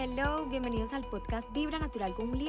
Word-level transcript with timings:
Hello, 0.00 0.46
bienvenidos 0.46 0.92
al 0.92 1.04
podcast 1.06 1.52
Vibra 1.52 1.80
Natural 1.80 2.14
con 2.14 2.28
Juli. 2.28 2.48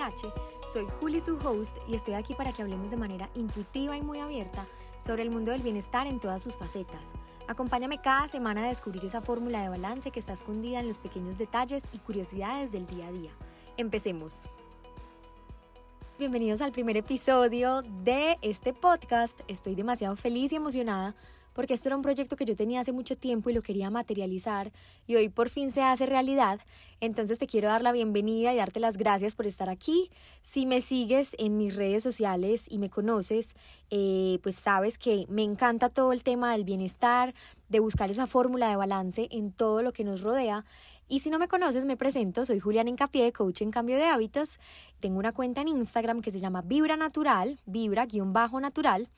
Soy 0.71 0.86
Juli, 0.99 1.20
su 1.20 1.36
host, 1.38 1.77
y 1.88 1.95
estoy 1.95 2.13
aquí 2.13 2.36
para 2.36 2.54
que 2.54 2.61
hablemos 2.61 2.91
de 2.91 2.97
manera 2.97 3.27
intuitiva 3.33 3.97
y 3.97 4.04
muy 4.04 4.20
abierta 4.20 4.68
sobre 4.99 5.23
el 5.23 5.31
mundo 5.31 5.49
del 5.49 5.63
bienestar 5.63 6.05
en 6.05 6.20
todas 6.20 6.43
sus 6.43 6.55
facetas. 6.55 7.13
Acompáñame 7.47 8.02
cada 8.02 8.27
semana 8.27 8.66
a 8.66 8.67
descubrir 8.67 9.04
esa 9.04 9.20
fórmula 9.21 9.63
de 9.63 9.70
balance 9.70 10.12
que 10.12 10.20
está 10.20 10.34
escondida 10.34 10.80
en 10.80 10.88
los 10.88 10.99
pequeños 10.99 11.39
detalles 11.39 11.85
y 11.91 11.98
curiosidades 11.98 12.71
del 12.71 12.85
día 12.85 13.07
a 13.07 13.12
día. 13.12 13.31
Empecemos. 13.77 14.47
Bienvenidos 16.20 16.61
al 16.61 16.71
primer 16.71 16.97
episodio 16.97 17.81
de 17.81 18.38
este 18.43 18.75
podcast. 18.75 19.39
Estoy 19.47 19.73
demasiado 19.73 20.16
feliz 20.16 20.52
y 20.52 20.57
emocionada 20.57 21.16
porque 21.60 21.73
esto 21.73 21.89
era 21.89 21.98
un 21.98 22.02
proyecto 22.02 22.38
que 22.38 22.46
yo 22.46 22.55
tenía 22.55 22.80
hace 22.80 22.94
mucho 22.94 23.18
tiempo 23.18 23.49
y 23.49 23.54
lo 23.54 23.62
quería 23.62 23.90
materializar 23.90 24.72
y 25.05 25.17
hoy 25.17 25.27
por 25.27 25.50
fin 25.50 25.72
se 25.72 25.81
hace 25.81 26.05
realidad. 26.05 26.62
Entonces 27.02 27.38
te 27.38 27.48
quiero 27.48 27.67
dar 27.67 27.81
la 27.81 27.91
bienvenida 27.91 28.54
y 28.54 28.55
darte 28.55 28.80
las 28.80 28.95
gracias 28.95 29.36
por 29.36 29.45
estar 29.45 29.70
aquí. 29.70 30.09
Si 30.41 30.66
me 30.66 30.80
sigues 30.80 31.36
en 31.38 31.58
mis 31.58 31.76
redes 31.76 32.02
sociales 32.02 32.66
y 32.70 32.77
me 32.77 32.90
conoces, 32.90 33.58
eh, 33.90 34.40
pues 34.41 34.55
sabes 34.55 34.98
que 34.98 35.26
me 35.27 35.44
encanta 35.44 35.90
todo 35.90 36.14
el 36.14 36.23
tema 36.23 36.53
del 36.53 36.64
bienestar, 36.64 37.34
de 37.67 37.81
buscar 37.81 38.09
esa 38.09 38.26
fórmula 38.26 38.70
de 38.70 38.78
balance 38.78 39.28
en 39.30 39.52
todo 39.52 39.81
lo 39.81 39.91
que 39.91 40.05
nos 40.05 40.22
rodea. 40.22 40.64
Y 41.09 41.20
si 41.20 41.30
no 41.30 41.39
me 41.39 41.50
conoces, 41.50 41.84
me 41.84 41.98
presento, 41.98 42.45
soy 42.45 42.62
Julián 42.62 42.88
Encapié, 42.88 43.34
coach 43.34 43.64
en 43.64 43.72
cambio 43.72 43.98
de 43.98 44.05
hábitos. 44.05 44.59
Tengo 45.02 45.20
una 45.20 45.34
cuenta 45.34 45.59
en 45.59 45.67
Instagram 45.67 46.22
que 46.22 46.31
se 46.31 46.39
llama 46.39 46.62
Vibra 46.62 46.95
Natural, 46.95 47.59
Vibra-Natural 47.66 49.09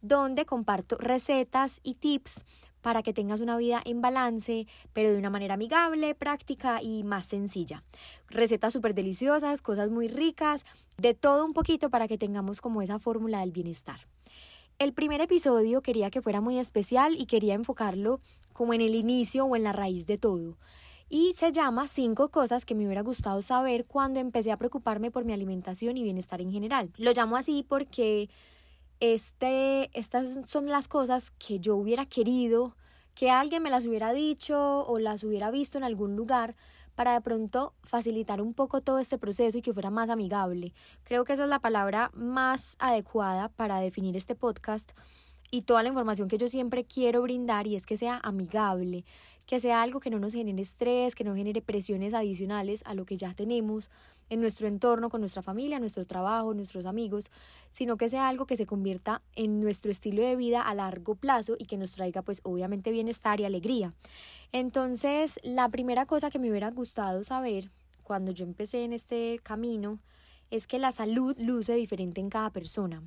donde 0.00 0.46
comparto 0.46 0.96
recetas 0.98 1.80
y 1.82 1.94
tips 1.94 2.44
para 2.80 3.02
que 3.02 3.12
tengas 3.12 3.40
una 3.40 3.56
vida 3.56 3.82
en 3.84 4.00
balance, 4.00 4.66
pero 4.92 5.12
de 5.12 5.18
una 5.18 5.30
manera 5.30 5.54
amigable, 5.54 6.14
práctica 6.14 6.82
y 6.82 7.04
más 7.04 7.26
sencilla. 7.26 7.84
Recetas 8.28 8.72
súper 8.72 8.94
deliciosas, 8.94 9.62
cosas 9.62 9.90
muy 9.90 10.08
ricas, 10.08 10.64
de 10.98 11.14
todo 11.14 11.44
un 11.44 11.52
poquito 11.52 11.90
para 11.90 12.08
que 12.08 12.18
tengamos 12.18 12.60
como 12.60 12.82
esa 12.82 12.98
fórmula 12.98 13.40
del 13.40 13.52
bienestar. 13.52 14.00
El 14.78 14.94
primer 14.94 15.20
episodio 15.20 15.82
quería 15.82 16.10
que 16.10 16.22
fuera 16.22 16.40
muy 16.40 16.58
especial 16.58 17.14
y 17.18 17.26
quería 17.26 17.54
enfocarlo 17.54 18.20
como 18.54 18.72
en 18.72 18.80
el 18.80 18.94
inicio 18.94 19.44
o 19.44 19.56
en 19.56 19.62
la 19.62 19.72
raíz 19.72 20.06
de 20.06 20.16
todo. 20.16 20.56
Y 21.12 21.34
se 21.34 21.52
llama 21.52 21.88
Cinco 21.88 22.30
cosas 22.30 22.64
que 22.64 22.74
me 22.74 22.86
hubiera 22.86 23.02
gustado 23.02 23.42
saber 23.42 23.84
cuando 23.84 24.20
empecé 24.20 24.52
a 24.52 24.56
preocuparme 24.56 25.10
por 25.10 25.24
mi 25.24 25.32
alimentación 25.32 25.96
y 25.96 26.02
bienestar 26.02 26.40
en 26.40 26.52
general. 26.52 26.92
Lo 26.96 27.12
llamo 27.12 27.36
así 27.36 27.64
porque 27.68 28.30
este, 29.00 29.90
estas 29.98 30.38
son 30.46 30.66
las 30.66 30.88
cosas 30.88 31.30
que 31.32 31.58
yo 31.58 31.76
hubiera 31.76 32.06
querido 32.06 32.76
que 33.14 33.30
alguien 33.30 33.62
me 33.62 33.70
las 33.70 33.86
hubiera 33.86 34.12
dicho 34.12 34.86
o 34.86 34.98
las 34.98 35.24
hubiera 35.24 35.50
visto 35.50 35.78
en 35.78 35.84
algún 35.84 36.16
lugar 36.16 36.56
para 36.94 37.14
de 37.14 37.20
pronto 37.20 37.74
facilitar 37.82 38.40
un 38.40 38.54
poco 38.54 38.82
todo 38.82 38.98
este 38.98 39.18
proceso 39.18 39.58
y 39.58 39.62
que 39.62 39.72
fuera 39.72 39.90
más 39.90 40.10
amigable. 40.10 40.74
Creo 41.04 41.24
que 41.24 41.32
esa 41.32 41.44
es 41.44 41.48
la 41.48 41.58
palabra 41.58 42.10
más 42.14 42.76
adecuada 42.78 43.48
para 43.48 43.80
definir 43.80 44.16
este 44.16 44.34
podcast 44.34 44.92
y 45.50 45.62
toda 45.62 45.82
la 45.82 45.88
información 45.88 46.28
que 46.28 46.38
yo 46.38 46.48
siempre 46.48 46.84
quiero 46.84 47.22
brindar 47.22 47.66
y 47.66 47.76
es 47.76 47.86
que 47.86 47.96
sea 47.96 48.20
amigable, 48.22 49.04
que 49.50 49.58
sea 49.58 49.82
algo 49.82 49.98
que 49.98 50.10
no 50.10 50.20
nos 50.20 50.32
genere 50.32 50.62
estrés, 50.62 51.16
que 51.16 51.24
no 51.24 51.34
genere 51.34 51.60
presiones 51.60 52.14
adicionales 52.14 52.84
a 52.86 52.94
lo 52.94 53.04
que 53.04 53.16
ya 53.16 53.34
tenemos 53.34 53.90
en 54.28 54.40
nuestro 54.40 54.68
entorno, 54.68 55.10
con 55.10 55.22
nuestra 55.22 55.42
familia, 55.42 55.80
nuestro 55.80 56.06
trabajo, 56.06 56.54
nuestros 56.54 56.86
amigos, 56.86 57.32
sino 57.72 57.96
que 57.96 58.08
sea 58.08 58.28
algo 58.28 58.46
que 58.46 58.56
se 58.56 58.64
convierta 58.64 59.22
en 59.34 59.58
nuestro 59.58 59.90
estilo 59.90 60.22
de 60.22 60.36
vida 60.36 60.62
a 60.62 60.72
largo 60.76 61.16
plazo 61.16 61.56
y 61.58 61.64
que 61.64 61.78
nos 61.78 61.90
traiga 61.90 62.22
pues 62.22 62.42
obviamente 62.44 62.92
bienestar 62.92 63.40
y 63.40 63.44
alegría. 63.44 63.92
Entonces, 64.52 65.40
la 65.42 65.68
primera 65.68 66.06
cosa 66.06 66.30
que 66.30 66.38
me 66.38 66.48
hubiera 66.48 66.70
gustado 66.70 67.24
saber 67.24 67.72
cuando 68.04 68.30
yo 68.30 68.44
empecé 68.44 68.84
en 68.84 68.92
este 68.92 69.40
camino 69.42 69.98
es 70.52 70.68
que 70.68 70.78
la 70.78 70.92
salud 70.92 71.34
luce 71.40 71.74
diferente 71.74 72.20
en 72.20 72.30
cada 72.30 72.50
persona. 72.50 73.02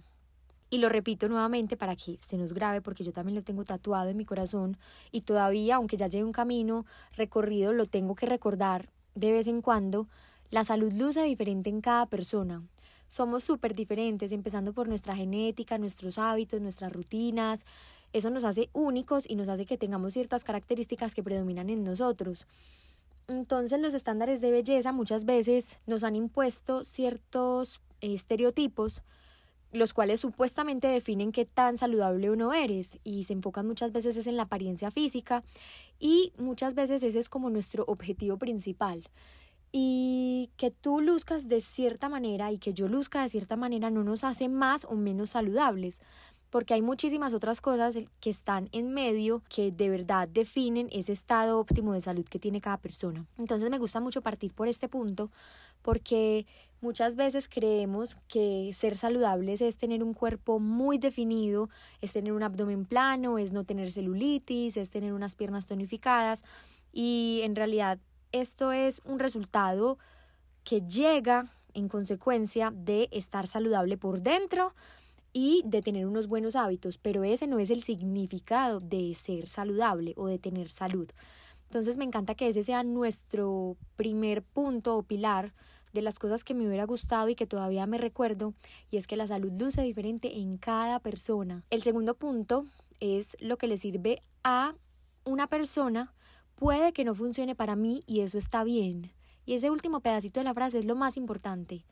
Y 0.73 0.79
lo 0.79 0.89
repito 0.89 1.29
nuevamente 1.29 1.77
para 1.77 1.95
que 1.95 2.17
se 2.19 2.35
nos 2.35 2.51
grabe 2.51 2.81
porque 2.81 3.03
yo 3.03 3.13
también 3.13 3.35
lo 3.35 3.43
tengo 3.43 3.63
tatuado 3.63 4.09
en 4.09 4.17
mi 4.17 4.25
corazón 4.25 4.75
y 5.11 5.21
todavía, 5.21 5.75
aunque 5.75 5.97
ya 5.97 6.07
lleve 6.07 6.23
un 6.23 6.31
camino 6.31 6.87
recorrido, 7.15 7.73
lo 7.73 7.85
tengo 7.85 8.15
que 8.15 8.25
recordar 8.25 8.89
de 9.13 9.31
vez 9.31 9.45
en 9.45 9.61
cuando. 9.61 10.07
La 10.49 10.63
salud 10.63 10.91
luce 10.91 11.21
diferente 11.21 11.69
en 11.69 11.79
cada 11.79 12.07
persona. 12.07 12.63
Somos 13.05 13.43
súper 13.43 13.75
diferentes, 13.75 14.31
empezando 14.31 14.73
por 14.73 14.87
nuestra 14.87 15.15
genética, 15.15 15.77
nuestros 15.77 16.17
hábitos, 16.17 16.59
nuestras 16.59 16.91
rutinas. 16.91 17.67
Eso 18.11 18.31
nos 18.31 18.43
hace 18.43 18.71
únicos 18.73 19.29
y 19.29 19.35
nos 19.35 19.49
hace 19.49 19.67
que 19.67 19.77
tengamos 19.77 20.13
ciertas 20.13 20.43
características 20.43 21.13
que 21.13 21.21
predominan 21.21 21.69
en 21.69 21.83
nosotros. 21.83 22.47
Entonces 23.27 23.79
los 23.79 23.93
estándares 23.93 24.41
de 24.41 24.49
belleza 24.49 24.91
muchas 24.91 25.25
veces 25.25 25.77
nos 25.85 26.03
han 26.03 26.15
impuesto 26.15 26.83
ciertos 26.83 27.79
estereotipos 28.01 29.03
los 29.73 29.93
cuales 29.93 30.21
supuestamente 30.21 30.87
definen 30.87 31.31
qué 31.31 31.45
tan 31.45 31.77
saludable 31.77 32.29
uno 32.29 32.53
eres 32.53 32.99
y 33.03 33.23
se 33.23 33.33
enfocan 33.33 33.67
muchas 33.67 33.91
veces 33.91 34.15
es 34.15 34.27
en 34.27 34.37
la 34.37 34.43
apariencia 34.43 34.91
física 34.91 35.43
y 35.99 36.31
muchas 36.37 36.75
veces 36.75 37.01
ese 37.03 37.19
es 37.19 37.27
como 37.27 37.49
nuestro 37.49 37.83
objetivo 37.87 38.37
principal. 38.37 39.09
Y 39.75 40.51
que 40.55 40.69
tú 40.69 41.01
luzcas 41.01 41.47
de 41.47 41.59
cierta 41.59 42.07
manera 42.07 42.51
y 42.51 42.59
que 42.59 42.75
yo 42.75 42.87
luzca 42.87 43.23
de 43.23 43.29
cierta 43.29 43.55
manera 43.55 43.89
no 43.89 44.03
nos 44.03 44.23
hace 44.23 44.47
más 44.47 44.85
o 44.85 44.93
menos 44.93 45.31
saludables, 45.31 45.99
porque 46.53 46.75
hay 46.75 46.83
muchísimas 46.83 47.33
otras 47.33 47.61
cosas 47.61 47.97
que 48.19 48.29
están 48.29 48.69
en 48.73 48.93
medio 48.93 49.41
que 49.49 49.71
de 49.71 49.89
verdad 49.89 50.27
definen 50.27 50.87
ese 50.91 51.11
estado 51.11 51.59
óptimo 51.59 51.93
de 51.93 52.01
salud 52.01 52.25
que 52.25 52.37
tiene 52.37 52.61
cada 52.61 52.77
persona. 52.77 53.25
Entonces 53.39 53.71
me 53.71 53.79
gusta 53.79 53.99
mucho 53.99 54.21
partir 54.21 54.53
por 54.53 54.67
este 54.67 54.87
punto 54.87 55.31
porque 55.81 56.45
muchas 56.79 57.15
veces 57.15 57.49
creemos 57.49 58.17
que 58.27 58.69
ser 58.75 58.95
saludables 58.95 59.61
es 59.61 59.77
tener 59.77 60.03
un 60.03 60.13
cuerpo 60.13 60.59
muy 60.59 60.99
definido, 60.99 61.71
es 62.01 62.13
tener 62.13 62.33
un 62.33 62.43
abdomen 62.43 62.85
plano, 62.85 63.39
es 63.39 63.51
no 63.51 63.63
tener 63.63 63.89
celulitis, 63.89 64.77
es 64.77 64.91
tener 64.91 65.13
unas 65.13 65.35
piernas 65.35 65.65
tonificadas 65.65 66.43
y 66.91 67.39
en 67.41 67.55
realidad 67.55 67.97
esto 68.31 68.71
es 68.71 69.01
un 69.05 69.17
resultado 69.17 69.97
que 70.63 70.81
llega 70.81 71.47
en 71.73 71.89
consecuencia 71.89 72.71
de 72.75 73.09
estar 73.11 73.47
saludable 73.47 73.97
por 73.97 74.21
dentro 74.21 74.75
y 75.33 75.63
de 75.65 75.81
tener 75.81 76.05
unos 76.05 76.27
buenos 76.27 76.55
hábitos, 76.55 76.97
pero 76.97 77.23
ese 77.23 77.47
no 77.47 77.59
es 77.59 77.71
el 77.71 77.83
significado 77.83 78.79
de 78.79 79.13
ser 79.15 79.47
saludable 79.47 80.13
o 80.15 80.27
de 80.27 80.39
tener 80.39 80.69
salud. 80.69 81.09
Entonces 81.65 81.97
me 81.97 82.05
encanta 82.05 82.35
que 82.35 82.47
ese 82.47 82.63
sea 82.63 82.83
nuestro 82.83 83.75
primer 83.95 84.43
punto 84.43 84.95
o 84.95 85.03
pilar 85.03 85.53
de 85.91 86.03
las 86.03 86.19
cosas 86.19 86.43
que 86.43 86.53
me 86.53 86.67
hubiera 86.67 86.85
gustado 86.85 87.29
y 87.29 87.35
que 87.35 87.47
todavía 87.47 87.85
me 87.87 87.97
recuerdo, 87.97 88.53
y 88.91 88.97
es 88.97 89.07
que 89.07 89.17
la 89.17 89.27
salud 89.27 89.51
luce 89.51 89.81
diferente 89.81 90.39
en 90.39 90.57
cada 90.57 90.99
persona. 90.99 91.63
El 91.69 91.81
segundo 91.81 92.15
punto 92.15 92.65
es 92.99 93.35
lo 93.39 93.57
que 93.57 93.67
le 93.67 93.77
sirve 93.77 94.21
a 94.43 94.75
una 95.25 95.47
persona 95.47 96.13
puede 96.55 96.93
que 96.93 97.03
no 97.03 97.15
funcione 97.15 97.55
para 97.55 97.75
mí 97.75 98.03
y 98.07 98.21
eso 98.21 98.37
está 98.37 98.63
bien. 98.63 99.11
Y 99.45 99.55
ese 99.55 99.69
último 99.69 99.99
pedacito 99.99 100.39
de 100.39 100.45
la 100.45 100.53
frase 100.53 100.79
es 100.79 100.85
lo 100.85 100.95
más 100.95 101.17
importante. 101.17 101.85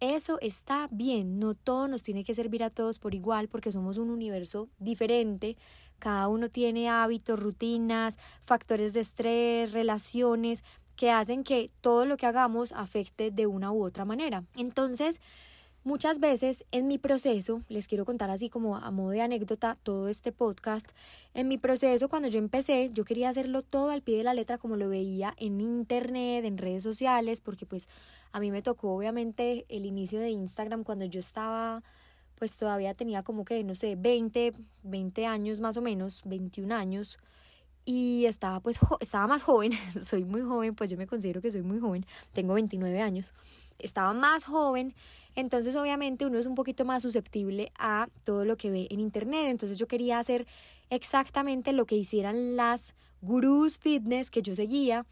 Eso 0.00 0.38
está 0.40 0.88
bien, 0.90 1.38
no 1.38 1.54
todo 1.54 1.88
nos 1.88 2.02
tiene 2.02 2.24
que 2.24 2.34
servir 2.34 2.62
a 2.62 2.70
todos 2.70 2.98
por 2.98 3.14
igual 3.14 3.48
porque 3.48 3.72
somos 3.72 3.96
un 3.96 4.10
universo 4.10 4.68
diferente, 4.78 5.56
cada 5.98 6.28
uno 6.28 6.50
tiene 6.50 6.88
hábitos, 6.88 7.40
rutinas, 7.40 8.18
factores 8.44 8.92
de 8.92 9.00
estrés, 9.00 9.72
relaciones 9.72 10.64
que 10.96 11.10
hacen 11.10 11.44
que 11.44 11.70
todo 11.80 12.06
lo 12.06 12.16
que 12.16 12.26
hagamos 12.26 12.72
afecte 12.72 13.30
de 13.30 13.46
una 13.46 13.72
u 13.72 13.84
otra 13.84 14.04
manera. 14.04 14.44
Entonces, 14.56 15.20
Muchas 15.86 16.18
veces 16.18 16.64
en 16.72 16.86
mi 16.86 16.96
proceso, 16.96 17.60
les 17.68 17.88
quiero 17.88 18.06
contar 18.06 18.30
así 18.30 18.48
como 18.48 18.78
a 18.78 18.90
modo 18.90 19.10
de 19.10 19.20
anécdota 19.20 19.76
todo 19.82 20.08
este 20.08 20.32
podcast, 20.32 20.88
en 21.34 21.46
mi 21.46 21.58
proceso 21.58 22.08
cuando 22.08 22.28
yo 22.28 22.38
empecé 22.38 22.90
yo 22.94 23.04
quería 23.04 23.28
hacerlo 23.28 23.60
todo 23.60 23.90
al 23.90 24.00
pie 24.00 24.16
de 24.16 24.24
la 24.24 24.32
letra 24.32 24.56
como 24.56 24.76
lo 24.78 24.88
veía 24.88 25.34
en 25.36 25.60
internet, 25.60 26.46
en 26.46 26.56
redes 26.56 26.82
sociales, 26.82 27.42
porque 27.42 27.66
pues 27.66 27.86
a 28.32 28.40
mí 28.40 28.50
me 28.50 28.62
tocó 28.62 28.96
obviamente 28.96 29.66
el 29.68 29.84
inicio 29.84 30.20
de 30.20 30.30
Instagram 30.30 30.84
cuando 30.84 31.04
yo 31.04 31.20
estaba 31.20 31.82
pues 32.36 32.56
todavía 32.56 32.94
tenía 32.94 33.22
como 33.22 33.44
que 33.44 33.62
no 33.62 33.74
sé 33.74 33.94
20, 33.94 34.54
20 34.84 35.26
años 35.26 35.60
más 35.60 35.76
o 35.76 35.82
menos, 35.82 36.22
21 36.24 36.74
años 36.74 37.18
y 37.84 38.24
estaba 38.24 38.60
pues 38.60 38.80
estaba 39.00 39.26
más 39.26 39.42
joven, 39.42 39.72
soy 40.02 40.24
muy 40.24 40.40
joven, 40.40 40.74
pues 40.74 40.88
yo 40.90 40.96
me 40.96 41.06
considero 41.06 41.42
que 41.42 41.50
soy 41.50 41.60
muy 41.60 41.78
joven, 41.78 42.06
tengo 42.32 42.54
29 42.54 43.02
años, 43.02 43.34
estaba 43.78 44.14
más 44.14 44.44
joven, 44.44 44.94
entonces 45.34 45.76
obviamente 45.76 46.26
uno 46.26 46.38
es 46.38 46.46
un 46.46 46.54
poquito 46.54 46.84
más 46.84 47.02
susceptible 47.02 47.72
a 47.78 48.08
todo 48.24 48.44
lo 48.44 48.56
que 48.56 48.70
ve 48.70 48.86
en 48.90 49.00
internet, 49.00 49.46
entonces 49.48 49.78
yo 49.78 49.86
quería 49.86 50.18
hacer 50.18 50.46
exactamente 50.90 51.72
lo 51.72 51.86
que 51.86 51.96
hicieran 51.96 52.56
las 52.56 52.94
gurús 53.20 53.78
fitness 53.78 54.30
que 54.30 54.42
yo 54.42 54.54
seguía 54.54 55.06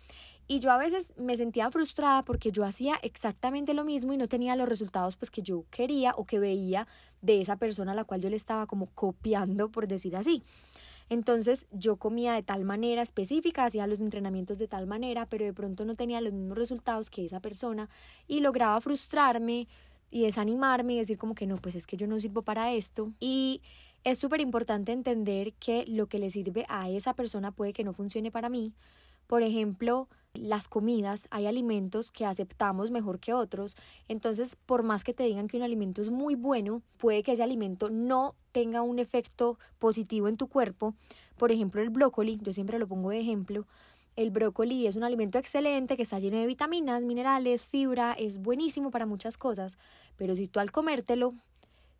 y 0.48 0.60
yo 0.60 0.70
a 0.70 0.76
veces 0.76 1.12
me 1.16 1.36
sentía 1.36 1.70
frustrada 1.70 2.24
porque 2.24 2.52
yo 2.52 2.64
hacía 2.64 2.98
exactamente 3.02 3.74
lo 3.74 3.84
mismo 3.84 4.12
y 4.12 4.16
no 4.16 4.28
tenía 4.28 4.56
los 4.56 4.68
resultados 4.68 5.16
pues 5.16 5.30
que 5.30 5.42
yo 5.42 5.64
quería 5.70 6.12
o 6.16 6.26
que 6.26 6.38
veía 6.38 6.86
de 7.20 7.40
esa 7.40 7.56
persona 7.56 7.92
a 7.92 7.94
la 7.94 8.04
cual 8.04 8.20
yo 8.20 8.28
le 8.28 8.36
estaba 8.36 8.66
como 8.66 8.86
copiando 8.86 9.70
por 9.70 9.86
decir 9.86 10.16
así. 10.16 10.42
Entonces 11.08 11.66
yo 11.70 11.96
comía 11.96 12.32
de 12.34 12.42
tal 12.42 12.64
manera 12.64 13.02
específica, 13.02 13.64
hacía 13.64 13.86
los 13.86 14.00
entrenamientos 14.00 14.58
de 14.58 14.68
tal 14.68 14.86
manera, 14.86 15.26
pero 15.26 15.44
de 15.44 15.52
pronto 15.52 15.84
no 15.84 15.94
tenía 15.94 16.20
los 16.20 16.32
mismos 16.32 16.58
resultados 16.58 17.10
que 17.10 17.24
esa 17.24 17.40
persona 17.40 17.88
y 18.26 18.40
lograba 18.40 18.80
frustrarme 18.80 19.68
y 20.12 20.22
desanimarme 20.22 20.92
y 20.92 20.98
decir 20.98 21.18
como 21.18 21.34
que 21.34 21.46
no, 21.46 21.56
pues 21.56 21.74
es 21.74 21.86
que 21.86 21.96
yo 21.96 22.06
no 22.06 22.20
sirvo 22.20 22.42
para 22.42 22.70
esto. 22.72 23.12
Y 23.18 23.62
es 24.04 24.18
súper 24.18 24.40
importante 24.40 24.92
entender 24.92 25.54
que 25.54 25.84
lo 25.88 26.06
que 26.06 26.18
le 26.18 26.30
sirve 26.30 26.66
a 26.68 26.90
esa 26.90 27.14
persona 27.14 27.50
puede 27.50 27.72
que 27.72 27.82
no 27.82 27.94
funcione 27.94 28.30
para 28.30 28.50
mí. 28.50 28.74
Por 29.26 29.42
ejemplo, 29.42 30.08
las 30.34 30.68
comidas, 30.68 31.28
hay 31.30 31.46
alimentos 31.46 32.10
que 32.10 32.26
aceptamos 32.26 32.90
mejor 32.90 33.20
que 33.20 33.32
otros, 33.32 33.74
entonces 34.08 34.56
por 34.66 34.82
más 34.82 35.02
que 35.02 35.14
te 35.14 35.24
digan 35.24 35.48
que 35.48 35.56
un 35.56 35.62
alimento 35.62 36.02
es 36.02 36.10
muy 36.10 36.34
bueno, 36.34 36.82
puede 36.98 37.22
que 37.22 37.32
ese 37.32 37.42
alimento 37.42 37.88
no 37.88 38.34
tenga 38.52 38.82
un 38.82 38.98
efecto 38.98 39.58
positivo 39.78 40.28
en 40.28 40.36
tu 40.36 40.48
cuerpo. 40.48 40.94
Por 41.38 41.52
ejemplo, 41.52 41.80
el 41.80 41.88
brócoli, 41.90 42.38
yo 42.42 42.52
siempre 42.52 42.78
lo 42.78 42.86
pongo 42.86 43.10
de 43.10 43.20
ejemplo, 43.20 43.66
el 44.16 44.30
brócoli 44.30 44.86
es 44.86 44.96
un 44.96 45.04
alimento 45.04 45.38
excelente 45.38 45.96
que 45.96 46.02
está 46.02 46.18
lleno 46.18 46.38
de 46.38 46.46
vitaminas, 46.46 47.02
minerales, 47.02 47.66
fibra, 47.66 48.12
es 48.12 48.38
buenísimo 48.38 48.90
para 48.90 49.06
muchas 49.06 49.36
cosas, 49.36 49.78
pero 50.16 50.36
si 50.36 50.48
tú 50.48 50.60
al 50.60 50.70
comértelo 50.70 51.34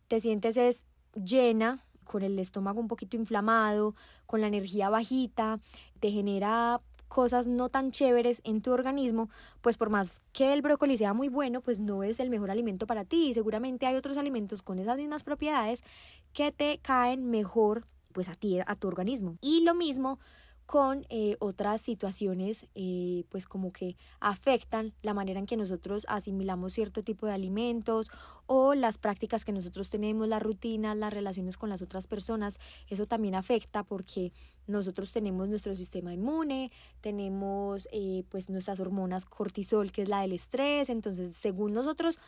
te 0.08 0.20
sientes 0.20 0.56
es 0.56 0.84
llena, 1.14 1.84
con 2.04 2.22
el 2.22 2.38
estómago 2.38 2.80
un 2.80 2.88
poquito 2.88 3.16
inflamado, 3.16 3.94
con 4.26 4.40
la 4.40 4.46
energía 4.48 4.90
bajita, 4.90 5.60
te 6.00 6.10
genera 6.10 6.80
cosas 7.08 7.46
no 7.46 7.68
tan 7.68 7.90
chéveres 7.90 8.40
en 8.44 8.62
tu 8.62 8.72
organismo, 8.72 9.28
pues 9.60 9.76
por 9.76 9.90
más 9.90 10.22
que 10.32 10.52
el 10.52 10.62
brócoli 10.62 10.96
sea 10.96 11.12
muy 11.12 11.28
bueno, 11.28 11.60
pues 11.60 11.78
no 11.78 12.02
es 12.02 12.20
el 12.20 12.30
mejor 12.30 12.50
alimento 12.50 12.86
para 12.86 13.04
ti. 13.04 13.28
Y 13.28 13.34
seguramente 13.34 13.84
hay 13.84 13.96
otros 13.96 14.16
alimentos 14.16 14.62
con 14.62 14.78
esas 14.78 14.96
mismas 14.96 15.22
propiedades 15.22 15.84
que 16.32 16.52
te 16.52 16.78
caen 16.78 17.30
mejor 17.30 17.86
pues 18.12 18.28
a 18.30 18.34
ti, 18.34 18.60
a 18.60 18.76
tu 18.76 18.88
organismo. 18.88 19.36
Y 19.42 19.62
lo 19.62 19.74
mismo 19.74 20.18
con 20.66 21.06
eh, 21.10 21.36
otras 21.40 21.80
situaciones 21.80 22.66
eh, 22.74 23.24
pues 23.28 23.46
como 23.46 23.72
que 23.72 23.96
afectan 24.20 24.92
la 25.02 25.14
manera 25.14 25.38
en 25.38 25.46
que 25.46 25.56
nosotros 25.56 26.06
asimilamos 26.08 26.72
cierto 26.72 27.02
tipo 27.02 27.26
de 27.26 27.32
alimentos 27.32 28.10
o 28.46 28.74
las 28.74 28.98
prácticas 28.98 29.44
que 29.44 29.52
nosotros 29.52 29.90
tenemos, 29.90 30.28
la 30.28 30.38
rutina, 30.38 30.94
las 30.94 31.12
relaciones 31.12 31.56
con 31.56 31.68
las 31.68 31.82
otras 31.82 32.06
personas, 32.06 32.58
eso 32.88 33.06
también 33.06 33.34
afecta 33.34 33.82
porque 33.82 34.32
nosotros 34.66 35.12
tenemos 35.12 35.48
nuestro 35.48 35.74
sistema 35.74 36.14
inmune, 36.14 36.70
tenemos 37.00 37.88
eh, 37.92 38.24
pues 38.28 38.48
nuestras 38.48 38.80
hormonas 38.80 39.24
cortisol 39.24 39.90
que 39.92 40.02
es 40.02 40.08
la 40.08 40.20
del 40.20 40.32
estrés, 40.32 40.88
entonces 40.88 41.36
según 41.36 41.72
nosotros 41.72 42.18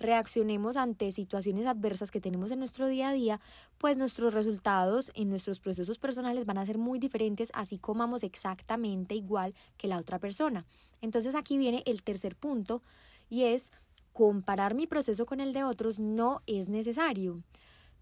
reaccionemos 0.00 0.76
ante 0.76 1.12
situaciones 1.12 1.66
adversas 1.66 2.10
que 2.10 2.20
tenemos 2.20 2.50
en 2.50 2.58
nuestro 2.58 2.88
día 2.88 3.10
a 3.10 3.12
día, 3.12 3.40
pues 3.78 3.96
nuestros 3.96 4.34
resultados 4.34 5.12
en 5.14 5.30
nuestros 5.30 5.60
procesos 5.60 5.98
personales 5.98 6.46
van 6.46 6.58
a 6.58 6.66
ser 6.66 6.78
muy 6.78 6.98
diferentes, 6.98 7.50
así 7.54 7.78
comamos 7.78 8.24
exactamente 8.24 9.14
igual 9.14 9.54
que 9.76 9.88
la 9.88 9.98
otra 9.98 10.18
persona. 10.18 10.66
Entonces 11.00 11.34
aquí 11.34 11.58
viene 11.58 11.82
el 11.86 12.02
tercer 12.02 12.34
punto 12.34 12.82
y 13.28 13.44
es 13.44 13.70
comparar 14.12 14.74
mi 14.74 14.86
proceso 14.86 15.26
con 15.26 15.40
el 15.40 15.52
de 15.52 15.64
otros 15.64 15.98
no 15.98 16.42
es 16.46 16.68
necesario. 16.68 17.42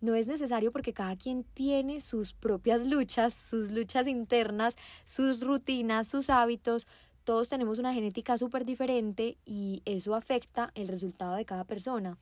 No 0.00 0.15
es 0.15 0.29
necesario 0.29 0.71
porque 0.71 0.93
cada 0.93 1.17
quien 1.17 1.43
tiene 1.43 2.00
sus 2.00 2.33
propias 2.33 2.87
luchas, 2.87 3.35
sus 3.35 3.73
luchas 3.73 4.06
internas, 4.06 4.77
sus 5.05 5.43
rutinas, 5.43 6.06
sus 6.06 6.31
hábitos, 6.31 6.87
todos 7.29 7.51
tenemos 7.51 7.79
una 7.79 7.93
genética 7.93 8.39
súper 8.39 8.65
diferente 8.65 9.37
y 9.45 9.83
eso 9.85 10.15
afecta 10.15 10.71
el 10.75 10.89
resultado 10.89 11.35
de 11.35 11.45
cada 11.45 11.65
persona. 11.65 12.17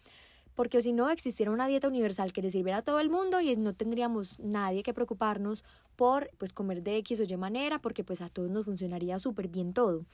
Porque 0.56 0.82
si 0.82 0.92
no 0.92 1.08
existiera 1.10 1.52
una 1.52 1.68
dieta 1.68 1.86
universal 1.86 2.32
que 2.32 2.42
le 2.42 2.50
sirviera 2.50 2.78
a 2.78 2.82
todo 2.82 2.98
el 2.98 3.08
mundo 3.08 3.40
y 3.40 3.54
no 3.54 3.72
tendríamos 3.72 4.40
nadie 4.40 4.82
que 4.82 4.92
preocuparnos 4.92 5.64
por 5.94 6.28
pues 6.38 6.52
comer 6.52 6.82
de 6.82 6.96
X 6.96 7.20
o 7.20 7.22
Y 7.22 7.36
manera, 7.36 7.78
porque 7.78 8.02
pues 8.02 8.20
a 8.20 8.28
todos 8.30 8.50
nos 8.50 8.64
funcionaría 8.64 9.20
súper 9.20 9.46
bien 9.46 9.74
todo. 9.74 10.04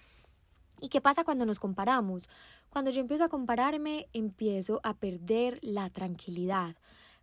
¿Y 0.82 0.90
qué 0.90 1.00
pasa 1.00 1.24
cuando 1.24 1.46
nos 1.46 1.58
comparamos? 1.58 2.28
Cuando 2.68 2.90
yo 2.90 3.00
empiezo 3.00 3.24
a 3.24 3.30
compararme, 3.30 4.08
empiezo 4.12 4.78
a 4.82 4.92
perder 4.92 5.58
la 5.62 5.88
tranquilidad. 5.88 6.76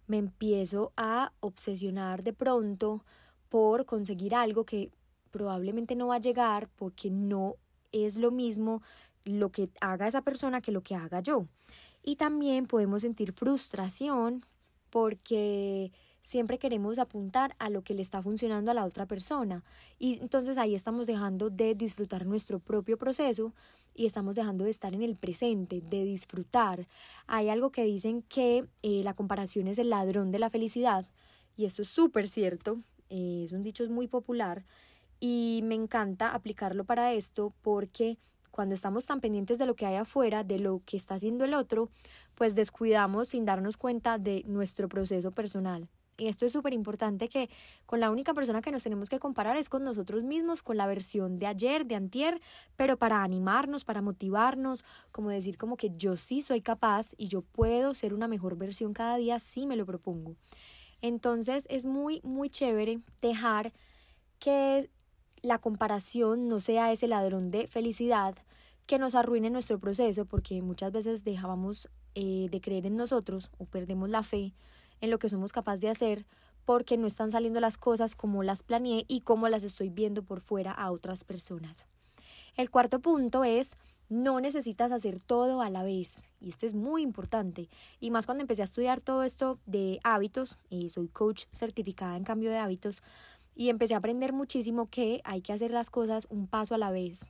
Me 0.07 0.17
empiezo 0.17 0.91
a 0.97 1.33
obsesionar 1.39 2.23
de 2.23 2.33
pronto 2.33 3.05
por 3.47 3.85
conseguir 3.85 4.33
algo 4.33 4.63
que 4.65 4.89
probablemente 5.31 5.95
no 5.95 6.07
va 6.07 6.15
a 6.15 6.19
llegar 6.19 6.69
porque 6.75 7.09
no 7.09 7.55
es 7.91 8.17
lo 8.17 8.31
mismo 8.31 8.81
lo 9.25 9.51
que 9.51 9.69
haga 9.81 10.07
esa 10.07 10.21
persona 10.21 10.61
que 10.61 10.71
lo 10.71 10.81
que 10.81 10.95
haga 10.95 11.21
yo. 11.21 11.47
Y 12.03 12.15
también 12.15 12.65
podemos 12.65 13.01
sentir 13.01 13.33
frustración 13.33 14.45
porque 14.89 15.91
siempre 16.23 16.59
queremos 16.59 16.99
apuntar 16.99 17.55
a 17.59 17.69
lo 17.69 17.83
que 17.83 17.93
le 17.93 18.01
está 18.01 18.21
funcionando 18.21 18.71
a 18.71 18.73
la 18.73 18.85
otra 18.85 19.05
persona. 19.05 19.63
Y 19.97 20.19
entonces 20.19 20.57
ahí 20.57 20.75
estamos 20.75 21.07
dejando 21.07 21.49
de 21.49 21.75
disfrutar 21.75 22.25
nuestro 22.25 22.59
propio 22.59 22.97
proceso 22.97 23.53
y 23.93 24.05
estamos 24.05 24.35
dejando 24.35 24.63
de 24.63 24.71
estar 24.71 24.93
en 24.93 25.01
el 25.01 25.15
presente, 25.15 25.81
de 25.81 26.03
disfrutar. 26.03 26.87
Hay 27.27 27.49
algo 27.49 27.71
que 27.71 27.83
dicen 27.83 28.21
que 28.23 28.65
eh, 28.83 29.01
la 29.03 29.13
comparación 29.13 29.67
es 29.67 29.77
el 29.77 29.89
ladrón 29.89 30.31
de 30.31 30.39
la 30.39 30.49
felicidad 30.49 31.07
y 31.57 31.65
esto 31.65 31.81
es 31.81 31.89
súper 31.89 32.27
cierto, 32.27 32.79
eh, 33.09 33.43
es 33.45 33.51
un 33.51 33.63
dicho 33.63 33.87
muy 33.89 34.07
popular 34.07 34.65
y 35.19 35.61
me 35.63 35.75
encanta 35.75 36.33
aplicarlo 36.33 36.85
para 36.85 37.13
esto 37.13 37.53
porque 37.61 38.17
cuando 38.51 38.75
estamos 38.75 39.05
tan 39.05 39.21
pendientes 39.21 39.57
de 39.57 39.65
lo 39.65 39.75
que 39.75 39.85
hay 39.85 39.95
afuera, 39.95 40.43
de 40.43 40.59
lo 40.59 40.81
que 40.85 40.97
está 40.97 41.15
haciendo 41.15 41.45
el 41.45 41.53
otro, 41.53 41.89
pues 42.35 42.55
descuidamos 42.55 43.29
sin 43.29 43.45
darnos 43.45 43.77
cuenta 43.77 44.17
de 44.17 44.43
nuestro 44.47 44.89
proceso 44.89 45.31
personal. 45.31 45.87
Y 46.17 46.27
esto 46.27 46.45
es 46.45 46.51
súper 46.51 46.73
importante 46.73 47.29
que 47.29 47.49
con 47.85 48.01
la 48.01 48.11
única 48.11 48.33
persona 48.33 48.61
que 48.61 48.71
nos 48.71 48.83
tenemos 48.83 49.09
que 49.09 49.19
comparar 49.19 49.55
es 49.55 49.69
con 49.69 49.83
nosotros 49.83 50.23
mismos, 50.23 50.61
con 50.61 50.75
la 50.75 50.85
versión 50.85 51.39
de 51.39 51.47
ayer, 51.47 51.85
de 51.85 51.95
antier, 51.95 52.41
pero 52.75 52.97
para 52.97 53.23
animarnos, 53.23 53.85
para 53.85 54.01
motivarnos, 54.01 54.83
como 55.11 55.29
decir 55.29 55.57
como 55.57 55.77
que 55.77 55.91
yo 55.95 56.17
sí 56.17 56.41
soy 56.41 56.61
capaz 56.61 57.13
y 57.17 57.29
yo 57.29 57.41
puedo 57.41 57.93
ser 57.93 58.13
una 58.13 58.27
mejor 58.27 58.57
versión 58.57 58.93
cada 58.93 59.15
día 59.15 59.39
si 59.39 59.65
me 59.65 59.77
lo 59.77 59.85
propongo. 59.85 60.35
Entonces 61.01 61.65
es 61.69 61.85
muy, 61.85 62.19
muy 62.23 62.49
chévere 62.49 62.99
dejar 63.21 63.71
que 64.39 64.89
la 65.41 65.59
comparación 65.59 66.47
no 66.47 66.59
sea 66.59 66.91
ese 66.91 67.07
ladrón 67.07 67.51
de 67.51 67.67
felicidad 67.67 68.35
que 68.85 68.99
nos 68.99 69.15
arruine 69.15 69.49
nuestro 69.49 69.79
proceso 69.79 70.25
porque 70.25 70.61
muchas 70.61 70.91
veces 70.91 71.23
dejábamos 71.23 71.89
eh, 72.15 72.47
de 72.49 72.61
creer 72.61 72.85
en 72.85 72.95
nosotros 72.95 73.51
o 73.57 73.65
perdemos 73.65 74.09
la 74.09 74.23
fe 74.23 74.53
en 75.01 75.11
lo 75.11 75.19
que 75.19 75.29
somos 75.29 75.51
capaces 75.51 75.81
de 75.81 75.89
hacer 75.89 76.25
porque 76.65 76.97
no 76.97 77.07
están 77.07 77.31
saliendo 77.31 77.59
las 77.59 77.77
cosas 77.77 78.15
como 78.15 78.43
las 78.43 78.63
planeé 78.63 79.05
y 79.07 79.21
como 79.21 79.47
las 79.49 79.63
estoy 79.63 79.89
viendo 79.89 80.23
por 80.23 80.41
fuera 80.41 80.71
a 80.71 80.91
otras 80.91 81.23
personas. 81.23 81.85
El 82.55 82.69
cuarto 82.69 82.99
punto 82.99 83.43
es 83.43 83.75
no 84.09 84.39
necesitas 84.39 84.91
hacer 84.91 85.19
todo 85.19 85.61
a 85.61 85.69
la 85.69 85.83
vez 85.83 86.23
y 86.41 86.49
este 86.49 86.65
es 86.65 86.73
muy 86.73 87.03
importante 87.03 87.69
y 87.99 88.09
más 88.11 88.25
cuando 88.25 88.41
empecé 88.41 88.63
a 88.63 88.65
estudiar 88.65 89.01
todo 89.01 89.23
esto 89.23 89.59
de 89.67 89.99
hábitos 90.03 90.57
y 90.69 90.89
soy 90.89 91.07
coach 91.09 91.45
certificada 91.51 92.17
en 92.17 92.23
cambio 92.23 92.49
de 92.49 92.57
hábitos 92.57 93.03
y 93.59 93.67
empecé 93.67 93.93
a 93.93 93.97
aprender 93.97 94.31
muchísimo 94.31 94.89
que 94.89 95.19
hay 95.25 95.41
que 95.41 95.51
hacer 95.51 95.71
las 95.71 95.89
cosas 95.89 96.27
un 96.29 96.47
paso 96.47 96.75
a 96.75 96.77
la 96.77 96.91
vez. 96.91 97.29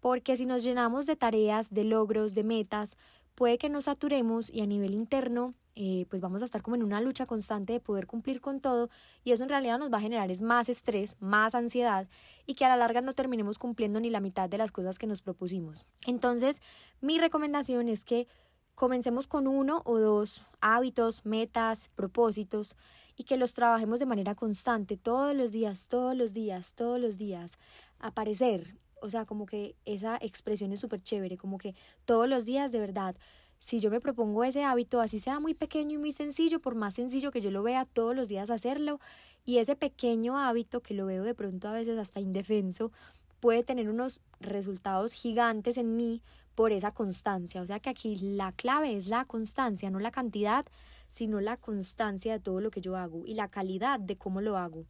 Porque 0.00 0.36
si 0.36 0.44
nos 0.44 0.64
llenamos 0.64 1.06
de 1.06 1.14
tareas, 1.14 1.72
de 1.72 1.84
logros, 1.84 2.34
de 2.34 2.42
metas, 2.42 2.98
puede 3.36 3.58
que 3.58 3.68
nos 3.68 3.84
saturemos 3.84 4.50
y 4.52 4.62
a 4.62 4.66
nivel 4.66 4.92
interno 4.92 5.54
eh, 5.76 6.06
pues 6.10 6.20
vamos 6.20 6.42
a 6.42 6.46
estar 6.46 6.62
como 6.62 6.74
en 6.74 6.82
una 6.82 7.00
lucha 7.00 7.26
constante 7.26 7.74
de 7.74 7.78
poder 7.78 8.08
cumplir 8.08 8.40
con 8.40 8.58
todo 8.58 8.90
y 9.22 9.30
eso 9.30 9.44
en 9.44 9.50
realidad 9.50 9.78
nos 9.78 9.92
va 9.92 9.98
a 9.98 10.00
generar 10.00 10.28
más 10.42 10.68
estrés, 10.68 11.16
más 11.20 11.54
ansiedad 11.54 12.08
y 12.44 12.54
que 12.54 12.64
a 12.64 12.68
la 12.68 12.76
larga 12.76 13.00
no 13.00 13.12
terminemos 13.12 13.60
cumpliendo 13.60 14.00
ni 14.00 14.10
la 14.10 14.18
mitad 14.18 14.48
de 14.48 14.58
las 14.58 14.72
cosas 14.72 14.98
que 14.98 15.06
nos 15.06 15.22
propusimos. 15.22 15.86
Entonces 16.08 16.60
mi 17.00 17.20
recomendación 17.20 17.88
es 17.88 18.04
que 18.04 18.26
comencemos 18.74 19.28
con 19.28 19.46
uno 19.46 19.82
o 19.84 20.00
dos 20.00 20.42
hábitos, 20.60 21.24
metas, 21.24 21.88
propósitos 21.94 22.74
y 23.22 23.24
que 23.24 23.36
los 23.36 23.54
trabajemos 23.54 24.00
de 24.00 24.06
manera 24.06 24.34
constante, 24.34 24.96
todos 24.96 25.32
los 25.36 25.52
días, 25.52 25.86
todos 25.86 26.16
los 26.16 26.32
días, 26.32 26.72
todos 26.74 27.00
los 27.00 27.18
días, 27.18 27.52
aparecer. 28.00 28.76
O 29.00 29.10
sea, 29.10 29.26
como 29.26 29.46
que 29.46 29.76
esa 29.84 30.18
expresión 30.20 30.72
es 30.72 30.80
súper 30.80 31.00
chévere, 31.04 31.36
como 31.36 31.56
que 31.56 31.76
todos 32.04 32.28
los 32.28 32.44
días 32.44 32.72
de 32.72 32.80
verdad, 32.80 33.14
si 33.60 33.78
yo 33.78 33.92
me 33.92 34.00
propongo 34.00 34.42
ese 34.42 34.64
hábito, 34.64 35.00
así 35.00 35.20
sea 35.20 35.38
muy 35.38 35.54
pequeño 35.54 35.92
y 35.94 35.98
muy 35.98 36.10
sencillo, 36.10 36.58
por 36.58 36.74
más 36.74 36.94
sencillo 36.94 37.30
que 37.30 37.40
yo 37.40 37.52
lo 37.52 37.62
vea 37.62 37.84
todos 37.84 38.16
los 38.16 38.26
días 38.26 38.50
hacerlo, 38.50 38.98
y 39.44 39.58
ese 39.58 39.76
pequeño 39.76 40.36
hábito 40.36 40.80
que 40.80 40.94
lo 40.94 41.06
veo 41.06 41.22
de 41.22 41.36
pronto 41.36 41.68
a 41.68 41.72
veces 41.72 41.98
hasta 41.98 42.18
indefenso, 42.18 42.90
puede 43.38 43.62
tener 43.62 43.88
unos 43.88 44.20
resultados 44.40 45.12
gigantes 45.12 45.76
en 45.76 45.96
mí 45.96 46.22
por 46.56 46.72
esa 46.72 46.90
constancia. 46.90 47.62
O 47.62 47.66
sea 47.66 47.78
que 47.78 47.90
aquí 47.90 48.16
la 48.16 48.50
clave 48.50 48.96
es 48.96 49.06
la 49.06 49.26
constancia, 49.26 49.90
no 49.90 50.00
la 50.00 50.10
cantidad, 50.10 50.66
sino 51.12 51.42
la 51.42 51.58
constancia 51.58 52.32
de 52.32 52.40
todo 52.40 52.62
lo 52.62 52.70
que 52.70 52.80
yo 52.80 52.96
hago 52.96 53.26
y 53.26 53.34
la 53.34 53.48
calidad 53.48 54.00
de 54.00 54.16
cómo 54.16 54.40
lo 54.40 54.56
hago. 54.56 54.86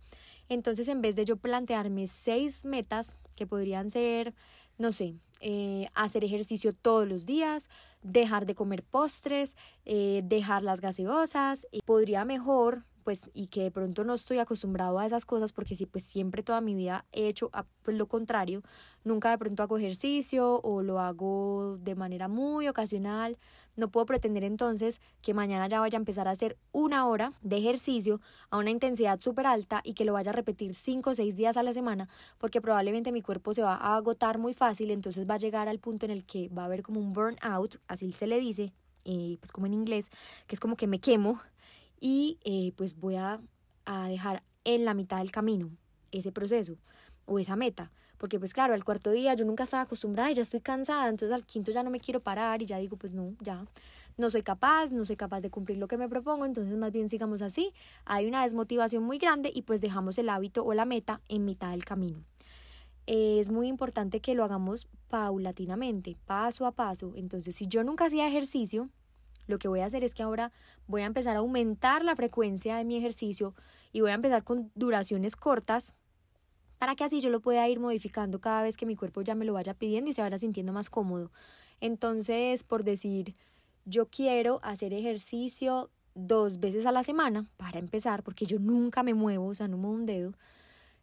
Entonces, 0.48 0.86
en 0.86 1.02
vez 1.02 1.16
de 1.16 1.24
yo 1.24 1.36
plantearme 1.36 2.06
seis 2.06 2.64
metas 2.64 3.16
que 3.34 3.44
podrían 3.44 3.90
ser, 3.90 4.32
no 4.78 4.92
sé, 4.92 5.16
eh, 5.40 5.88
hacer 5.94 6.22
ejercicio 6.22 6.74
todos 6.74 7.08
los 7.08 7.26
días, 7.26 7.68
dejar 8.02 8.46
de 8.46 8.54
comer 8.54 8.84
postres, 8.84 9.56
eh, 9.84 10.22
dejar 10.22 10.62
las 10.62 10.80
gaseosas, 10.80 11.66
podría 11.84 12.24
mejor 12.24 12.84
pues 13.02 13.30
y 13.34 13.48
que 13.48 13.62
de 13.64 13.70
pronto 13.70 14.04
no 14.04 14.14
estoy 14.14 14.38
acostumbrado 14.38 14.98
a 14.98 15.06
esas 15.06 15.24
cosas 15.24 15.52
porque 15.52 15.76
sí 15.76 15.86
pues 15.86 16.04
siempre 16.04 16.42
toda 16.42 16.60
mi 16.60 16.74
vida 16.74 17.04
he 17.12 17.28
hecho 17.28 17.50
pues, 17.82 17.96
lo 17.96 18.06
contrario. 18.06 18.62
Nunca 19.04 19.30
de 19.30 19.38
pronto 19.38 19.62
hago 19.62 19.78
ejercicio 19.78 20.60
o 20.62 20.82
lo 20.82 21.00
hago 21.00 21.78
de 21.80 21.94
manera 21.94 22.28
muy 22.28 22.68
ocasional. 22.68 23.36
No 23.74 23.90
puedo 23.90 24.06
pretender 24.06 24.44
entonces 24.44 25.00
que 25.22 25.34
mañana 25.34 25.66
ya 25.66 25.80
vaya 25.80 25.96
a 25.96 26.00
empezar 26.00 26.28
a 26.28 26.32
hacer 26.32 26.58
una 26.72 27.06
hora 27.06 27.32
de 27.40 27.56
ejercicio 27.56 28.20
a 28.50 28.58
una 28.58 28.70
intensidad 28.70 29.18
súper 29.20 29.46
alta 29.46 29.80
y 29.82 29.94
que 29.94 30.04
lo 30.04 30.12
vaya 30.12 30.30
a 30.30 30.34
repetir 30.34 30.74
cinco 30.74 31.10
o 31.10 31.14
seis 31.14 31.36
días 31.36 31.56
a 31.56 31.62
la 31.62 31.72
semana 31.72 32.08
porque 32.38 32.60
probablemente 32.60 33.12
mi 33.12 33.22
cuerpo 33.22 33.54
se 33.54 33.62
va 33.62 33.74
a 33.74 33.96
agotar 33.96 34.38
muy 34.38 34.54
fácil. 34.54 34.90
Entonces 34.90 35.28
va 35.28 35.34
a 35.34 35.38
llegar 35.38 35.68
al 35.68 35.78
punto 35.78 36.06
en 36.06 36.12
el 36.12 36.24
que 36.24 36.48
va 36.48 36.62
a 36.62 36.66
haber 36.66 36.82
como 36.82 37.00
un 37.00 37.12
burnout 37.12 37.80
así 37.88 38.12
se 38.12 38.26
le 38.26 38.38
dice 38.38 38.72
eh, 39.04 39.36
pues 39.40 39.52
como 39.52 39.66
en 39.66 39.74
inglés 39.74 40.10
que 40.46 40.54
es 40.54 40.60
como 40.60 40.76
que 40.76 40.86
me 40.86 41.00
quemo 41.00 41.40
y 42.02 42.38
eh, 42.42 42.72
pues 42.76 42.98
voy 42.98 43.14
a, 43.14 43.40
a 43.84 44.08
dejar 44.08 44.42
en 44.64 44.84
la 44.84 44.92
mitad 44.92 45.18
del 45.18 45.30
camino 45.30 45.70
ese 46.10 46.32
proceso 46.32 46.76
o 47.26 47.38
esa 47.38 47.54
meta. 47.54 47.92
Porque 48.18 48.40
pues 48.40 48.52
claro, 48.52 48.74
al 48.74 48.84
cuarto 48.84 49.12
día 49.12 49.34
yo 49.34 49.44
nunca 49.44 49.64
estaba 49.64 49.84
acostumbrada 49.84 50.30
y 50.30 50.34
ya 50.34 50.42
estoy 50.42 50.60
cansada, 50.60 51.08
entonces 51.08 51.32
al 51.32 51.46
quinto 51.46 51.70
ya 51.70 51.82
no 51.82 51.90
me 51.90 52.00
quiero 52.00 52.20
parar 52.20 52.60
y 52.60 52.66
ya 52.66 52.78
digo 52.78 52.96
pues 52.96 53.14
no, 53.14 53.34
ya 53.40 53.64
no 54.16 54.30
soy 54.30 54.42
capaz, 54.42 54.90
no 54.90 55.04
soy 55.04 55.16
capaz 55.16 55.40
de 55.40 55.50
cumplir 55.50 55.78
lo 55.78 55.86
que 55.86 55.96
me 55.96 56.08
propongo, 56.08 56.44
entonces 56.44 56.76
más 56.76 56.90
bien 56.90 57.08
sigamos 57.08 57.40
así. 57.40 57.72
Hay 58.04 58.26
una 58.26 58.42
desmotivación 58.42 59.04
muy 59.04 59.18
grande 59.18 59.52
y 59.54 59.62
pues 59.62 59.80
dejamos 59.80 60.18
el 60.18 60.28
hábito 60.28 60.64
o 60.64 60.74
la 60.74 60.84
meta 60.84 61.20
en 61.28 61.44
mitad 61.44 61.70
del 61.70 61.84
camino. 61.84 62.24
Es 63.06 63.50
muy 63.50 63.68
importante 63.68 64.20
que 64.20 64.34
lo 64.34 64.44
hagamos 64.44 64.88
paulatinamente, 65.08 66.16
paso 66.26 66.66
a 66.66 66.72
paso. 66.72 67.12
Entonces, 67.16 67.56
si 67.56 67.66
yo 67.66 67.82
nunca 67.82 68.06
hacía 68.06 68.28
ejercicio, 68.28 68.90
lo 69.46 69.58
que 69.58 69.68
voy 69.68 69.80
a 69.80 69.86
hacer 69.86 70.04
es 70.04 70.14
que 70.14 70.22
ahora 70.22 70.52
voy 70.86 71.02
a 71.02 71.06
empezar 71.06 71.36
a 71.36 71.40
aumentar 71.40 72.04
la 72.04 72.16
frecuencia 72.16 72.76
de 72.76 72.84
mi 72.84 72.96
ejercicio 72.96 73.54
y 73.92 74.00
voy 74.00 74.10
a 74.10 74.14
empezar 74.14 74.44
con 74.44 74.70
duraciones 74.74 75.36
cortas 75.36 75.94
para 76.78 76.96
que 76.96 77.04
así 77.04 77.20
yo 77.20 77.30
lo 77.30 77.40
pueda 77.40 77.68
ir 77.68 77.78
modificando 77.78 78.40
cada 78.40 78.62
vez 78.62 78.76
que 78.76 78.86
mi 78.86 78.96
cuerpo 78.96 79.22
ya 79.22 79.34
me 79.34 79.44
lo 79.44 79.52
vaya 79.52 79.74
pidiendo 79.74 80.10
y 80.10 80.14
se 80.14 80.22
vaya 80.22 80.38
sintiendo 80.38 80.72
más 80.72 80.90
cómodo. 80.90 81.30
Entonces, 81.80 82.64
por 82.64 82.82
decir, 82.82 83.36
yo 83.84 84.06
quiero 84.06 84.60
hacer 84.62 84.92
ejercicio 84.92 85.90
dos 86.14 86.58
veces 86.60 86.86
a 86.86 86.92
la 86.92 87.02
semana 87.02 87.46
para 87.56 87.78
empezar, 87.78 88.22
porque 88.22 88.46
yo 88.46 88.58
nunca 88.58 89.02
me 89.02 89.14
muevo, 89.14 89.46
o 89.46 89.54
sea, 89.54 89.68
no 89.68 89.76
muevo 89.76 89.94
un 89.94 90.06
dedo. 90.06 90.32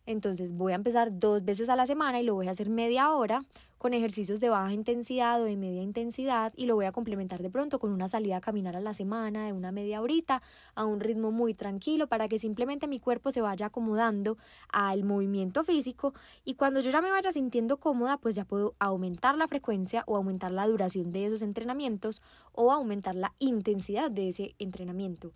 Entonces 0.10 0.51
voy 0.58 0.72
a 0.72 0.75
empezar 0.75 1.20
dos 1.20 1.46
veces 1.46 1.70
a 1.70 1.75
la 1.75 1.86
semana 1.86 2.20
y 2.20 2.24
lo 2.24 2.34
voy 2.34 2.48
a 2.48 2.51
hacer 2.51 2.68
media 2.68 3.13
hora 3.13 3.46
con 3.78 3.94
ejercicios 3.94 4.39
de 4.39 4.50
baja 4.50 4.74
intensidad 4.74 5.39
o 5.39 5.44
de 5.44 5.56
media 5.56 5.84
intensidad 5.84 6.51
y 6.56 6.66
lo 6.66 6.74
voy 6.74 6.88
a 6.88 6.92
complementar 6.92 7.44
de 7.44 7.51
pronto 7.51 7.78
con 7.78 7.92
una 7.92 8.08
salida 8.08 8.38
a 8.38 8.42
caminar 8.42 8.75
a 8.75 8.80
la 8.80 8.96
semana 8.96 9.46
de 9.46 9.54
una 9.54 9.72
media 9.72 10.01
horita 10.01 10.42
a 10.74 10.84
un 10.86 11.00
ritmo 11.00 11.32
muy 11.32 11.54
tranquilo 11.54 12.08
para 12.08 12.28
que 12.28 12.39
simplemente 12.39 12.88
mi 12.88 13.00
cuerpo 13.00 13.30
se 13.30 13.42
vaya 13.42 13.68
acomodando 13.68 14.39
al 14.74 15.04
movimiento 15.04 15.63
físico 15.63 16.16
y 16.44 16.56
cuando 16.56 16.80
yo 16.80 16.89
ya 16.89 17.01
me 17.01 17.12
vaya 17.12 17.32
sintiendo 17.32 17.78
cómoda 17.78 18.18
pues 18.18 18.34
ya 18.34 18.46
puedo 18.46 18.74
aumentar 18.80 19.38
la 19.38 19.48
frecuencia 19.48 20.04
o 20.08 20.16
aumentar 20.16 20.50
la 20.50 20.66
duración 20.66 21.12
de 21.12 21.28
esos 21.28 21.44
entrenamientos 21.44 22.24
o 22.54 22.72
aumentar 22.72 23.13
la 23.13 23.36
intensidad 23.38 24.10
de 24.10 24.30
ese 24.30 24.56
entrenamiento. 24.58 25.34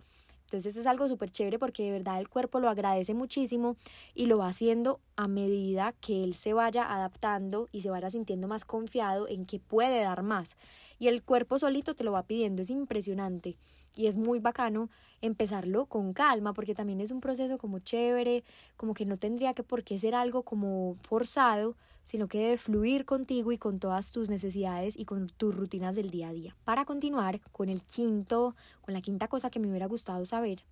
Entonces 0.54 0.78
es 0.78 0.86
algo 0.86 1.08
súper 1.08 1.32
chévere 1.32 1.58
porque 1.58 1.82
de 1.82 1.92
verdad 1.92 2.20
el 2.20 2.30
cuerpo 2.30 2.60
lo 2.60 2.70
agradece 2.70 3.16
muchísimo 3.16 3.76
y 4.14 4.28
lo 4.28 4.38
va 4.38 4.50
haciendo 4.50 5.00
a 5.16 5.28
medida 5.28 5.94
que 6.02 6.24
él 6.24 6.34
se 6.34 6.54
vaya 6.54 6.92
adaptando 6.92 7.70
y 7.72 7.82
se 7.82 7.90
vaya 7.90 8.10
sintiendo 8.10 8.48
más 8.48 8.66
confiado 8.66 9.28
en 9.28 9.46
que 9.46 9.60
puede 9.60 10.02
dar 10.02 10.24
más. 10.24 10.58
Y 11.00 11.08
el 11.08 11.24
cuerpo 11.24 11.60
solito 11.60 11.96
te 11.96 12.04
lo 12.04 12.12
va 12.12 12.24
pidiendo, 12.24 12.62
es 12.62 12.70
impresionante 12.70 13.58
y 13.96 14.08
es 14.08 14.18
muy 14.18 14.40
bacano 14.40 14.90
empezarlo 15.22 15.86
con 15.86 16.14
calma 16.14 16.54
porque 16.54 16.76
también 16.76 17.02
es 17.02 17.12
un 17.12 17.22
proceso 17.22 17.58
como 17.58 17.80
chévere, 17.80 18.44
como 18.76 18.94
que 18.94 19.06
no 19.06 19.18
tendría 19.18 19.54
que 19.54 19.64
por 19.64 19.84
qué 19.84 20.00
ser 20.00 20.16
algo 20.16 20.44
como 20.44 20.98
forzado, 21.02 21.76
sino 22.04 22.28
que 22.28 22.40
debe 22.40 22.58
fluir 22.58 23.06
contigo 23.06 23.52
y 23.52 23.58
con 23.58 23.80
todas 23.80 24.12
tus 24.12 24.30
necesidades 24.30 24.98
y 24.98 25.06
con 25.06 25.28
tus 25.30 25.56
rutinas 25.56 25.96
del 25.96 26.10
día 26.10 26.30
a 26.30 26.34
día. 26.34 26.56
Para 26.66 26.86
continuar 26.86 27.40
con 27.52 27.70
el 27.70 27.82
quinto, 27.84 28.56
con 28.82 28.94
la 28.94 29.02
quinta 29.02 29.28
cosa 29.28 29.50
que 29.50 29.60
me 29.60 29.70
hubiera 29.70 29.86
gustado 29.86 30.26
saber, 30.26 30.64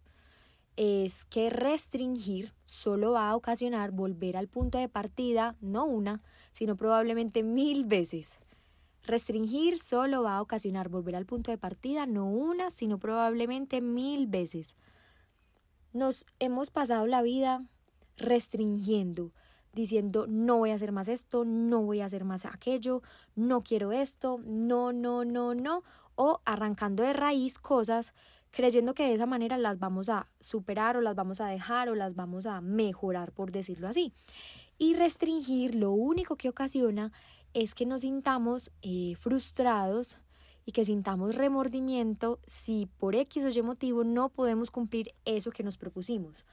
es 0.77 1.25
que 1.25 1.49
restringir 1.49 2.53
solo 2.65 3.11
va 3.11 3.29
a 3.29 3.35
ocasionar 3.35 3.91
volver 3.91 4.37
al 4.37 4.47
punto 4.47 4.77
de 4.77 4.89
partida, 4.89 5.55
no 5.61 5.85
una, 5.85 6.21
sino 6.51 6.75
probablemente 6.75 7.43
mil 7.43 7.85
veces. 7.85 8.39
Restringir 9.03 9.79
solo 9.79 10.23
va 10.23 10.35
a 10.35 10.41
ocasionar 10.41 10.89
volver 10.89 11.15
al 11.15 11.25
punto 11.25 11.51
de 11.51 11.57
partida 11.57 12.05
no 12.05 12.29
una, 12.29 12.69
sino 12.69 12.99
probablemente 12.99 13.81
mil 13.81 14.27
veces. 14.27 14.75
Nos 15.91 16.25
hemos 16.39 16.69
pasado 16.69 17.07
la 17.07 17.21
vida 17.21 17.65
restringiendo, 18.15 19.33
diciendo 19.73 20.27
no 20.27 20.59
voy 20.59 20.71
a 20.71 20.75
hacer 20.75 20.91
más 20.91 21.07
esto, 21.07 21.43
no 21.45 21.81
voy 21.81 22.01
a 22.01 22.05
hacer 22.05 22.23
más 22.23 22.45
aquello, 22.45 23.01
no 23.35 23.63
quiero 23.63 23.91
esto, 23.91 24.39
no, 24.45 24.93
no, 24.93 25.25
no, 25.25 25.55
no, 25.55 25.83
o 26.15 26.41
arrancando 26.45 27.03
de 27.03 27.13
raíz 27.13 27.57
cosas 27.57 28.13
creyendo 28.51 28.93
que 28.93 29.03
de 29.03 29.13
esa 29.13 29.25
manera 29.25 29.58
las 29.58 29.79
vamos 29.79 30.10
a 30.10 30.27
superar 30.39 30.98
o 30.98 31.01
las 31.01 31.15
vamos 31.15 31.41
a 31.41 31.48
dejar 31.48 31.89
o 31.89 31.96
las 31.96 32.15
vamos 32.15 32.46
a 32.46 32.62
mejorar, 32.62 33.31
por 33.31 33.51
decirlo 33.51 33.88
así. 33.88 34.13
Y 34.77 34.93
restringir 34.96 35.75
lo 35.75 35.91
único 35.91 36.36
que 36.36 36.50
ocasiona 36.50 37.12
es 37.53 37.75
que 37.75 37.86
nos 37.86 38.01
sintamos 38.01 38.72
eh, 38.81 39.15
frustrados 39.20 40.17
y 40.65 40.72
que 40.72 40.86
sintamos 40.86 41.36
remordimiento 41.36 42.39
si 42.46 42.88
por 42.98 43.15
X 43.15 43.43
o 43.43 43.50
Y 43.50 43.62
motivo 43.62 44.03
no 44.03 44.29
podemos 44.29 44.72
cumplir 44.72 45.13
eso 45.25 45.51
que 45.51 45.63
nos 45.63 45.77
propusimos. 45.77 46.46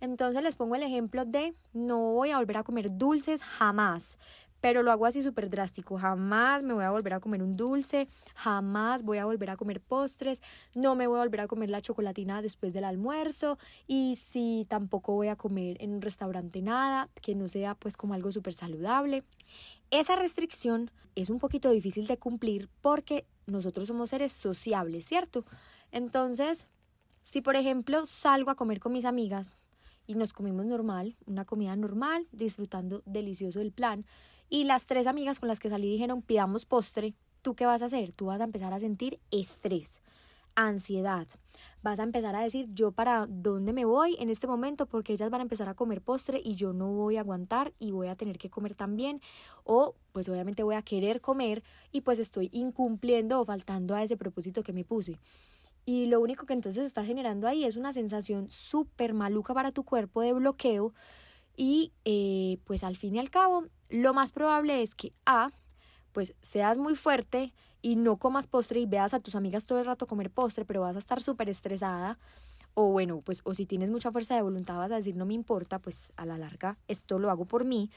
Entonces 0.00 0.42
les 0.42 0.56
pongo 0.56 0.76
el 0.76 0.82
ejemplo 0.82 1.24
de 1.26 1.54
no 1.72 1.98
voy 2.14 2.30
a 2.30 2.38
volver 2.38 2.56
a 2.56 2.64
comer 2.64 2.96
dulces 2.96 3.42
jamás, 3.42 4.16
pero 4.60 4.82
lo 4.82 4.90
hago 4.90 5.06
así 5.06 5.22
súper 5.22 5.50
drástico. 5.50 5.96
Jamás 5.96 6.62
me 6.62 6.74
voy 6.74 6.84
a 6.84 6.90
volver 6.90 7.14
a 7.14 7.20
comer 7.20 7.42
un 7.42 7.56
dulce, 7.56 8.08
jamás 8.34 9.02
voy 9.02 9.18
a 9.18 9.24
volver 9.24 9.50
a 9.50 9.56
comer 9.56 9.80
postres, 9.80 10.42
no 10.74 10.94
me 10.94 11.06
voy 11.06 11.18
a 11.18 11.22
volver 11.22 11.40
a 11.40 11.48
comer 11.48 11.70
la 11.70 11.80
chocolatina 11.80 12.42
después 12.42 12.72
del 12.72 12.84
almuerzo 12.84 13.58
y 13.86 14.16
si 14.16 14.66
tampoco 14.68 15.14
voy 15.14 15.28
a 15.28 15.36
comer 15.36 15.76
en 15.80 15.92
un 15.92 16.02
restaurante 16.02 16.62
nada, 16.62 17.08
que 17.22 17.34
no 17.34 17.48
sea 17.48 17.74
pues 17.74 17.96
como 17.96 18.14
algo 18.14 18.30
súper 18.30 18.54
saludable. 18.54 19.24
Esa 19.90 20.16
restricción 20.16 20.90
es 21.16 21.30
un 21.30 21.38
poquito 21.38 21.70
difícil 21.70 22.06
de 22.06 22.18
cumplir 22.18 22.68
porque 22.80 23.26
nosotros 23.46 23.88
somos 23.88 24.10
seres 24.10 24.32
sociables, 24.32 25.04
¿cierto? 25.04 25.44
Entonces, 25.90 26.66
si 27.22 27.40
por 27.40 27.56
ejemplo 27.56 28.06
salgo 28.06 28.50
a 28.50 28.54
comer 28.54 28.80
con 28.80 28.92
mis 28.92 29.04
amigas 29.04 29.56
y 30.06 30.14
nos 30.14 30.32
comimos 30.32 30.66
normal, 30.66 31.16
una 31.26 31.44
comida 31.44 31.76
normal, 31.76 32.26
disfrutando 32.32 33.02
delicioso 33.06 33.58
del 33.58 33.72
plan, 33.72 34.06
y 34.50 34.64
las 34.64 34.86
tres 34.86 35.06
amigas 35.06 35.38
con 35.38 35.48
las 35.48 35.60
que 35.60 35.70
salí 35.70 35.88
dijeron, 35.88 36.22
pidamos 36.22 36.66
postre. 36.66 37.14
¿Tú 37.40 37.54
qué 37.54 37.64
vas 37.66 37.82
a 37.82 37.86
hacer? 37.86 38.12
Tú 38.12 38.26
vas 38.26 38.40
a 38.40 38.44
empezar 38.44 38.74
a 38.74 38.80
sentir 38.80 39.20
estrés, 39.30 40.02
ansiedad. 40.56 41.28
Vas 41.82 42.00
a 42.00 42.02
empezar 42.02 42.34
a 42.34 42.42
decir, 42.42 42.68
yo 42.74 42.90
para 42.90 43.26
dónde 43.26 43.72
me 43.72 43.84
voy 43.84 44.16
en 44.18 44.28
este 44.28 44.46
momento 44.46 44.86
porque 44.86 45.12
ellas 45.14 45.30
van 45.30 45.40
a 45.40 45.44
empezar 45.44 45.68
a 45.68 45.74
comer 45.74 46.02
postre 46.02 46.40
y 46.44 46.56
yo 46.56 46.72
no 46.72 46.92
voy 46.92 47.16
a 47.16 47.20
aguantar 47.20 47.72
y 47.78 47.92
voy 47.92 48.08
a 48.08 48.16
tener 48.16 48.38
que 48.38 48.50
comer 48.50 48.74
también. 48.74 49.22
O 49.64 49.94
pues 50.12 50.28
obviamente 50.28 50.64
voy 50.64 50.74
a 50.74 50.82
querer 50.82 51.20
comer 51.20 51.62
y 51.92 52.00
pues 52.00 52.18
estoy 52.18 52.50
incumpliendo 52.52 53.40
o 53.40 53.44
faltando 53.44 53.94
a 53.94 54.02
ese 54.02 54.16
propósito 54.16 54.62
que 54.64 54.72
me 54.72 54.84
puse. 54.84 55.16
Y 55.86 56.06
lo 56.06 56.20
único 56.20 56.44
que 56.44 56.52
entonces 56.54 56.84
está 56.84 57.04
generando 57.04 57.46
ahí 57.46 57.64
es 57.64 57.76
una 57.76 57.92
sensación 57.92 58.50
súper 58.50 59.14
maluca 59.14 59.54
para 59.54 59.70
tu 59.70 59.84
cuerpo 59.84 60.20
de 60.22 60.32
bloqueo 60.32 60.92
y 61.56 61.92
eh, 62.04 62.58
pues 62.64 62.84
al 62.84 62.96
fin 62.96 63.16
y 63.16 63.18
al 63.18 63.30
cabo 63.30 63.64
lo 63.88 64.14
más 64.14 64.32
probable 64.32 64.82
es 64.82 64.94
que 64.94 65.12
A, 65.26 65.50
pues 66.12 66.34
seas 66.40 66.78
muy 66.78 66.94
fuerte 66.94 67.52
y 67.82 67.96
no 67.96 68.16
comas 68.16 68.46
postre 68.46 68.80
y 68.80 68.86
veas 68.86 69.14
a 69.14 69.20
tus 69.20 69.34
amigas 69.34 69.66
todo 69.66 69.78
el 69.78 69.86
rato 69.86 70.06
comer 70.06 70.30
postre, 70.30 70.64
pero 70.64 70.82
vas 70.82 70.96
a 70.96 71.00
estar 71.00 71.22
súper 71.22 71.48
estresada. 71.48 72.18
O 72.74 72.86
bueno, 72.92 73.20
pues 73.20 73.40
o 73.44 73.54
si 73.54 73.66
tienes 73.66 73.90
mucha 73.90 74.12
fuerza 74.12 74.36
de 74.36 74.42
voluntad 74.42 74.76
vas 74.76 74.92
a 74.92 74.96
decir 74.96 75.16
no 75.16 75.26
me 75.26 75.34
importa, 75.34 75.80
pues 75.80 76.12
a 76.16 76.24
la 76.24 76.38
larga 76.38 76.78
esto 76.88 77.18
lo 77.18 77.30
hago 77.30 77.44
por 77.44 77.64
mí. 77.64 77.90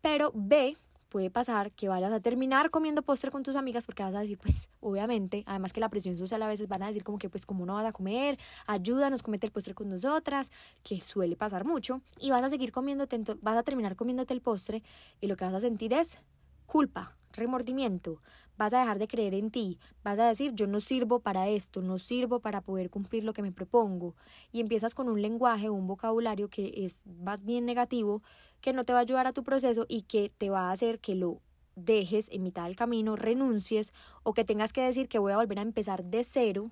Pero 0.00 0.32
B, 0.34 0.76
puede 1.12 1.28
pasar 1.28 1.72
que 1.72 1.90
vayas 1.90 2.10
a 2.10 2.20
terminar 2.20 2.70
comiendo 2.70 3.02
postre 3.02 3.30
con 3.30 3.42
tus 3.42 3.54
amigas 3.54 3.84
porque 3.84 4.02
vas 4.02 4.14
a 4.14 4.20
decir, 4.20 4.38
pues 4.38 4.70
obviamente, 4.80 5.44
además 5.46 5.74
que 5.74 5.80
la 5.80 5.90
presión 5.90 6.16
social 6.16 6.42
a 6.42 6.48
veces 6.48 6.68
van 6.68 6.82
a 6.82 6.86
decir 6.86 7.04
como 7.04 7.18
que 7.18 7.28
pues 7.28 7.44
como 7.44 7.66
no 7.66 7.74
vas 7.74 7.84
a 7.84 7.92
comer, 7.92 8.38
ayúdanos, 8.66 9.22
comete 9.22 9.46
el 9.46 9.52
postre 9.52 9.74
con 9.74 9.90
nosotras, 9.90 10.50
que 10.82 11.02
suele 11.02 11.36
pasar 11.36 11.66
mucho, 11.66 12.00
y 12.18 12.30
vas 12.30 12.42
a 12.42 12.48
seguir 12.48 12.72
comiéndote, 12.72 13.22
vas 13.42 13.58
a 13.58 13.62
terminar 13.62 13.94
comiéndote 13.94 14.32
el 14.32 14.40
postre 14.40 14.82
y 15.20 15.26
lo 15.26 15.36
que 15.36 15.44
vas 15.44 15.52
a 15.52 15.60
sentir 15.60 15.92
es 15.92 16.16
culpa, 16.64 17.14
remordimiento, 17.32 18.22
vas 18.56 18.72
a 18.72 18.80
dejar 18.80 18.98
de 18.98 19.06
creer 19.06 19.34
en 19.34 19.50
ti, 19.50 19.78
vas 20.02 20.18
a 20.18 20.28
decir 20.28 20.52
yo 20.54 20.66
no 20.66 20.80
sirvo 20.80 21.20
para 21.20 21.46
esto, 21.46 21.82
no 21.82 21.98
sirvo 21.98 22.40
para 22.40 22.62
poder 22.62 22.88
cumplir 22.88 23.24
lo 23.24 23.34
que 23.34 23.42
me 23.42 23.52
propongo 23.52 24.16
y 24.50 24.60
empiezas 24.60 24.94
con 24.94 25.10
un 25.10 25.20
lenguaje, 25.20 25.68
un 25.68 25.86
vocabulario 25.86 26.48
que 26.48 26.72
es 26.74 27.06
más 27.06 27.44
bien 27.44 27.66
negativo, 27.66 28.22
que 28.62 28.72
no 28.72 28.84
te 28.84 28.94
va 28.94 29.00
a 29.00 29.02
ayudar 29.02 29.26
a 29.26 29.34
tu 29.34 29.44
proceso 29.44 29.84
y 29.88 30.02
que 30.02 30.32
te 30.38 30.48
va 30.48 30.68
a 30.68 30.72
hacer 30.72 31.00
que 31.00 31.14
lo 31.14 31.42
dejes 31.76 32.30
en 32.30 32.42
mitad 32.42 32.64
del 32.64 32.76
camino, 32.76 33.16
renuncies 33.16 33.92
o 34.22 34.32
que 34.32 34.44
tengas 34.44 34.72
que 34.72 34.82
decir 34.82 35.08
que 35.08 35.18
voy 35.18 35.32
a 35.32 35.36
volver 35.36 35.58
a 35.58 35.62
empezar 35.62 36.04
de 36.04 36.24
cero 36.24 36.70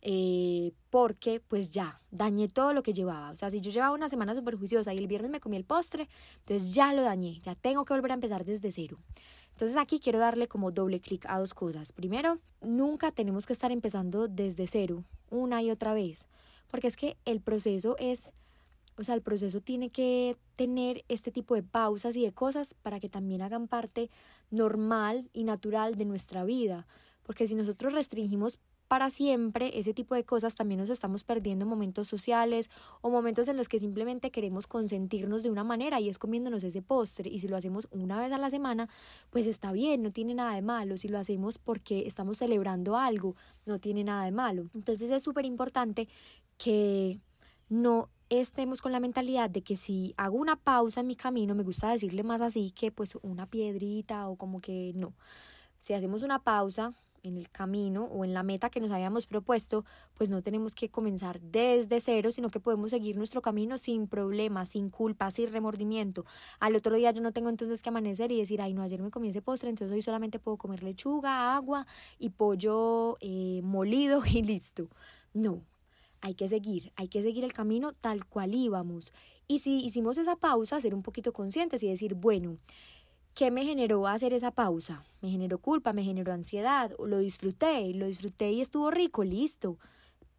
eh, 0.00 0.72
porque 0.90 1.40
pues 1.40 1.72
ya 1.72 2.00
dañé 2.10 2.48
todo 2.48 2.72
lo 2.72 2.82
que 2.82 2.92
llevaba. 2.92 3.30
O 3.30 3.36
sea, 3.36 3.50
si 3.50 3.60
yo 3.60 3.70
llevaba 3.70 3.94
una 3.94 4.08
semana 4.08 4.34
súper 4.34 4.56
juiciosa 4.56 4.94
y 4.94 4.98
el 4.98 5.08
viernes 5.08 5.30
me 5.30 5.40
comí 5.40 5.56
el 5.56 5.64
postre, 5.64 6.08
entonces 6.38 6.72
ya 6.72 6.92
lo 6.92 7.02
dañé, 7.02 7.40
ya 7.40 7.54
tengo 7.54 7.84
que 7.84 7.94
volver 7.94 8.12
a 8.12 8.14
empezar 8.14 8.44
desde 8.44 8.70
cero. 8.70 8.98
Entonces 9.50 9.76
aquí 9.76 9.98
quiero 9.98 10.20
darle 10.20 10.46
como 10.46 10.70
doble 10.70 11.00
clic 11.00 11.26
a 11.26 11.40
dos 11.40 11.52
cosas. 11.52 11.92
Primero, 11.92 12.38
nunca 12.60 13.10
tenemos 13.10 13.44
que 13.44 13.52
estar 13.52 13.72
empezando 13.72 14.28
desde 14.28 14.68
cero 14.68 15.04
una 15.30 15.62
y 15.62 15.70
otra 15.70 15.94
vez, 15.94 16.28
porque 16.68 16.86
es 16.86 16.96
que 16.96 17.16
el 17.24 17.40
proceso 17.40 17.96
es, 17.98 18.32
o 18.98 19.04
sea, 19.04 19.14
el 19.14 19.22
proceso 19.22 19.60
tiene 19.60 19.90
que 19.90 20.36
tener 20.56 21.04
este 21.08 21.30
tipo 21.30 21.54
de 21.54 21.62
pausas 21.62 22.16
y 22.16 22.24
de 22.24 22.32
cosas 22.32 22.74
para 22.74 22.98
que 22.98 23.08
también 23.08 23.42
hagan 23.42 23.68
parte 23.68 24.10
normal 24.50 25.30
y 25.32 25.44
natural 25.44 25.94
de 25.94 26.04
nuestra 26.04 26.44
vida. 26.44 26.86
Porque 27.22 27.46
si 27.46 27.54
nosotros 27.54 27.92
restringimos 27.92 28.58
para 28.88 29.10
siempre 29.10 29.78
ese 29.78 29.92
tipo 29.94 30.14
de 30.14 30.24
cosas, 30.24 30.54
también 30.54 30.80
nos 30.80 30.90
estamos 30.90 31.22
perdiendo 31.22 31.66
momentos 31.66 32.08
sociales 32.08 32.70
o 33.02 33.10
momentos 33.10 33.46
en 33.46 33.56
los 33.56 33.68
que 33.68 33.78
simplemente 33.78 34.30
queremos 34.30 34.66
consentirnos 34.66 35.42
de 35.42 35.50
una 35.50 35.62
manera 35.62 36.00
y 36.00 36.08
es 36.08 36.18
comiéndonos 36.18 36.64
ese 36.64 36.82
postre. 36.82 37.30
Y 37.30 37.38
si 37.38 37.48
lo 37.48 37.56
hacemos 37.56 37.86
una 37.90 38.18
vez 38.18 38.32
a 38.32 38.38
la 38.38 38.50
semana, 38.50 38.88
pues 39.30 39.46
está 39.46 39.72
bien, 39.72 40.02
no 40.02 40.10
tiene 40.10 40.34
nada 40.34 40.54
de 40.54 40.62
malo. 40.62 40.96
Si 40.96 41.06
lo 41.06 41.18
hacemos 41.18 41.58
porque 41.58 42.06
estamos 42.06 42.38
celebrando 42.38 42.96
algo, 42.96 43.36
no 43.66 43.78
tiene 43.78 44.02
nada 44.04 44.24
de 44.24 44.32
malo. 44.32 44.70
Entonces 44.74 45.10
es 45.10 45.22
súper 45.22 45.44
importante 45.44 46.08
que 46.56 47.20
no 47.68 48.08
estemos 48.30 48.82
con 48.82 48.92
la 48.92 49.00
mentalidad 49.00 49.50
de 49.50 49.62
que 49.62 49.76
si 49.76 50.14
hago 50.16 50.36
una 50.36 50.56
pausa 50.56 51.00
en 51.00 51.06
mi 51.06 51.16
camino, 51.16 51.54
me 51.54 51.62
gusta 51.62 51.90
decirle 51.90 52.22
más 52.22 52.40
así 52.40 52.70
que 52.72 52.92
pues 52.92 53.16
una 53.22 53.46
piedrita 53.46 54.28
o 54.28 54.36
como 54.36 54.60
que 54.60 54.92
no. 54.94 55.14
Si 55.80 55.94
hacemos 55.94 56.22
una 56.22 56.42
pausa, 56.42 56.94
en 57.22 57.36
el 57.36 57.50
camino 57.50 58.04
o 58.04 58.24
en 58.24 58.34
la 58.34 58.42
meta 58.42 58.70
que 58.70 58.80
nos 58.80 58.90
habíamos 58.90 59.26
propuesto, 59.26 59.84
pues 60.14 60.30
no 60.30 60.42
tenemos 60.42 60.74
que 60.74 60.90
comenzar 60.90 61.40
desde 61.40 62.00
cero, 62.00 62.30
sino 62.30 62.50
que 62.50 62.60
podemos 62.60 62.90
seguir 62.90 63.16
nuestro 63.16 63.42
camino 63.42 63.78
sin 63.78 64.08
problemas, 64.08 64.70
sin 64.70 64.90
culpa, 64.90 65.30
sin 65.30 65.52
remordimiento. 65.52 66.24
Al 66.60 66.76
otro 66.76 66.96
día 66.96 67.10
yo 67.10 67.22
no 67.22 67.32
tengo 67.32 67.48
entonces 67.48 67.82
que 67.82 67.88
amanecer 67.88 68.32
y 68.32 68.38
decir, 68.38 68.60
ay, 68.60 68.74
no, 68.74 68.82
ayer 68.82 69.02
me 69.02 69.10
comí 69.10 69.28
ese 69.28 69.42
postre, 69.42 69.70
entonces 69.70 69.94
hoy 69.94 70.02
solamente 70.02 70.38
puedo 70.38 70.56
comer 70.56 70.82
lechuga, 70.82 71.54
agua 71.54 71.86
y 72.18 72.30
pollo 72.30 73.16
eh, 73.20 73.60
molido 73.62 74.22
y 74.30 74.42
listo. 74.42 74.88
No, 75.34 75.62
hay 76.20 76.34
que 76.34 76.48
seguir, 76.48 76.92
hay 76.96 77.08
que 77.08 77.22
seguir 77.22 77.44
el 77.44 77.52
camino 77.52 77.92
tal 77.92 78.24
cual 78.26 78.54
íbamos. 78.54 79.12
Y 79.46 79.60
si 79.60 79.84
hicimos 79.84 80.18
esa 80.18 80.36
pausa, 80.36 80.80
ser 80.80 80.94
un 80.94 81.02
poquito 81.02 81.32
conscientes 81.32 81.82
y 81.82 81.88
decir, 81.88 82.14
bueno, 82.14 82.58
¿Qué 83.34 83.52
me 83.52 83.64
generó 83.64 84.08
hacer 84.08 84.32
esa 84.32 84.50
pausa? 84.50 85.04
Me 85.22 85.30
generó 85.30 85.58
culpa, 85.58 85.92
me 85.92 86.02
generó 86.02 86.32
ansiedad, 86.32 86.90
lo 86.98 87.18
disfruté, 87.18 87.94
lo 87.94 88.06
disfruté 88.06 88.50
y 88.50 88.60
estuvo 88.60 88.90
rico, 88.90 89.22
listo 89.22 89.78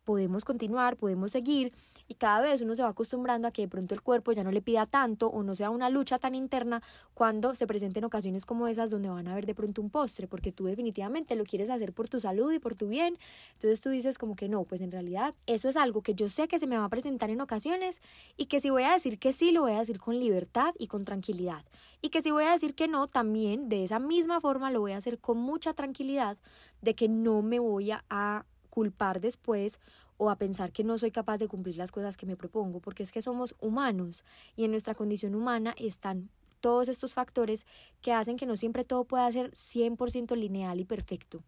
podemos 0.10 0.44
continuar, 0.44 0.98
podemos 0.98 1.32
seguir 1.34 1.72
y 2.10 2.16
cada 2.16 2.42
vez 2.42 2.62
uno 2.62 2.76
se 2.76 2.82
va 2.82 2.90
acostumbrando 2.90 3.48
a 3.48 3.52
que 3.52 3.62
de 3.62 3.68
pronto 3.68 3.94
el 3.94 4.02
cuerpo 4.02 4.32
ya 4.32 4.44
no 4.44 4.52
le 4.52 4.62
pida 4.62 4.88
tanto 4.88 5.28
o 5.28 5.44
no 5.44 5.54
sea 5.54 5.70
una 5.70 5.90
lucha 5.90 6.18
tan 6.18 6.34
interna 6.34 6.82
cuando 7.14 7.54
se 7.54 7.68
presenten 7.68 8.04
ocasiones 8.04 8.48
como 8.48 8.68
esas 8.68 8.90
donde 8.90 9.10
van 9.10 9.28
a 9.28 9.36
ver 9.36 9.46
de 9.46 9.54
pronto 9.54 9.80
un 9.82 9.92
postre, 9.92 10.28
porque 10.28 10.52
tú 10.52 10.66
definitivamente 10.66 11.36
lo 11.36 11.46
quieres 11.46 11.70
hacer 11.70 11.94
por 11.94 12.10
tu 12.10 12.20
salud 12.20 12.52
y 12.52 12.58
por 12.58 12.76
tu 12.76 12.88
bien. 12.88 13.18
Entonces 13.54 13.80
tú 13.80 13.90
dices 13.90 14.18
como 14.18 14.36
que 14.36 14.50
no, 14.50 14.64
pues 14.64 14.82
en 14.82 14.92
realidad 14.92 15.36
eso 15.46 15.70
es 15.70 15.78
algo 15.78 16.02
que 16.02 16.16
yo 16.16 16.30
sé 16.30 16.48
que 16.48 16.58
se 16.58 16.66
me 16.66 16.78
va 16.78 16.86
a 16.86 16.90
presentar 16.90 17.30
en 17.30 17.42
ocasiones 17.42 18.02
y 18.38 18.48
que 18.48 18.60
si 18.60 18.72
voy 18.72 18.84
a 18.84 18.94
decir 18.94 19.20
que 19.20 19.32
sí, 19.32 19.52
lo 19.52 19.62
voy 19.62 19.74
a 19.74 19.80
decir 19.80 20.00
con 20.00 20.20
libertad 20.20 20.74
y 20.80 20.88
con 20.88 21.06
tranquilidad. 21.06 21.64
Y 22.02 22.10
que 22.10 22.24
si 22.24 22.32
voy 22.32 22.46
a 22.46 22.52
decir 22.52 22.74
que 22.74 22.88
no, 22.88 23.08
también 23.08 23.70
de 23.70 23.84
esa 23.84 24.00
misma 24.00 24.42
forma 24.42 24.72
lo 24.72 24.80
voy 24.80 24.94
a 24.94 24.98
hacer 24.98 25.20
con 25.20 25.38
mucha 25.38 25.76
tranquilidad 25.76 26.40
de 26.82 26.96
que 26.96 27.08
no 27.08 27.44
me 27.44 27.60
voy 27.60 27.92
a 27.92 28.46
culpar 28.72 29.20
después 29.22 29.80
o 30.20 30.30
a 30.30 30.36
pensar 30.36 30.72
que 30.72 30.84
no 30.84 30.98
soy 30.98 31.12
capaz 31.12 31.38
de 31.38 31.48
cumplir 31.48 31.78
las 31.78 31.92
cosas 31.92 32.18
que 32.18 32.26
me 32.26 32.36
propongo, 32.36 32.82
porque 32.82 33.04
es 33.04 33.12
que 33.12 33.22
somos 33.22 33.56
humanos 33.60 34.26
y 34.58 34.66
en 34.66 34.72
nuestra 34.72 34.94
condición 34.94 35.34
humana 35.34 35.74
están 35.78 36.30
todos 36.60 36.90
estos 36.90 37.14
factores 37.14 37.66
que 38.02 38.12
hacen 38.12 38.36
que 38.36 38.46
no 38.46 38.58
siempre 38.58 38.84
todo 38.84 39.06
pueda 39.06 39.32
ser 39.32 39.52
100% 39.52 40.36
lineal 40.36 40.82
y 40.82 40.84
perfecto. 40.84 41.42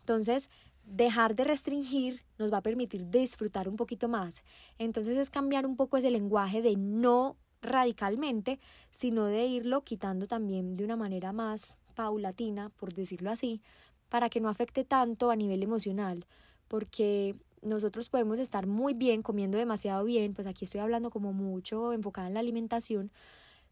Entonces, 0.00 0.50
dejar 0.84 1.34
de 1.34 1.44
restringir 1.44 2.22
nos 2.38 2.52
va 2.52 2.58
a 2.58 2.62
permitir 2.62 3.08
disfrutar 3.08 3.70
un 3.70 3.76
poquito 3.76 4.06
más. 4.06 4.42
Entonces 4.78 5.16
es 5.16 5.30
cambiar 5.30 5.64
un 5.64 5.76
poco 5.76 5.96
ese 5.96 6.10
lenguaje 6.10 6.60
de 6.60 6.76
no 6.76 7.36
radicalmente, 7.62 8.60
sino 8.90 9.24
de 9.24 9.46
irlo 9.46 9.82
quitando 9.82 10.26
también 10.26 10.76
de 10.76 10.84
una 10.84 10.96
manera 10.96 11.32
más 11.32 11.78
paulatina, 11.94 12.68
por 12.68 12.92
decirlo 12.92 13.30
así, 13.30 13.62
para 14.10 14.28
que 14.28 14.40
no 14.40 14.50
afecte 14.50 14.84
tanto 14.84 15.30
a 15.30 15.36
nivel 15.36 15.62
emocional, 15.62 16.26
porque 16.68 17.36
nosotros 17.62 18.08
podemos 18.08 18.38
estar 18.38 18.66
muy 18.66 18.94
bien, 18.94 19.22
comiendo 19.22 19.58
demasiado 19.58 20.04
bien, 20.04 20.34
pues 20.34 20.46
aquí 20.46 20.64
estoy 20.64 20.80
hablando 20.80 21.10
como 21.10 21.32
mucho 21.32 21.92
enfocada 21.92 22.28
en 22.28 22.34
la 22.34 22.40
alimentación, 22.40 23.10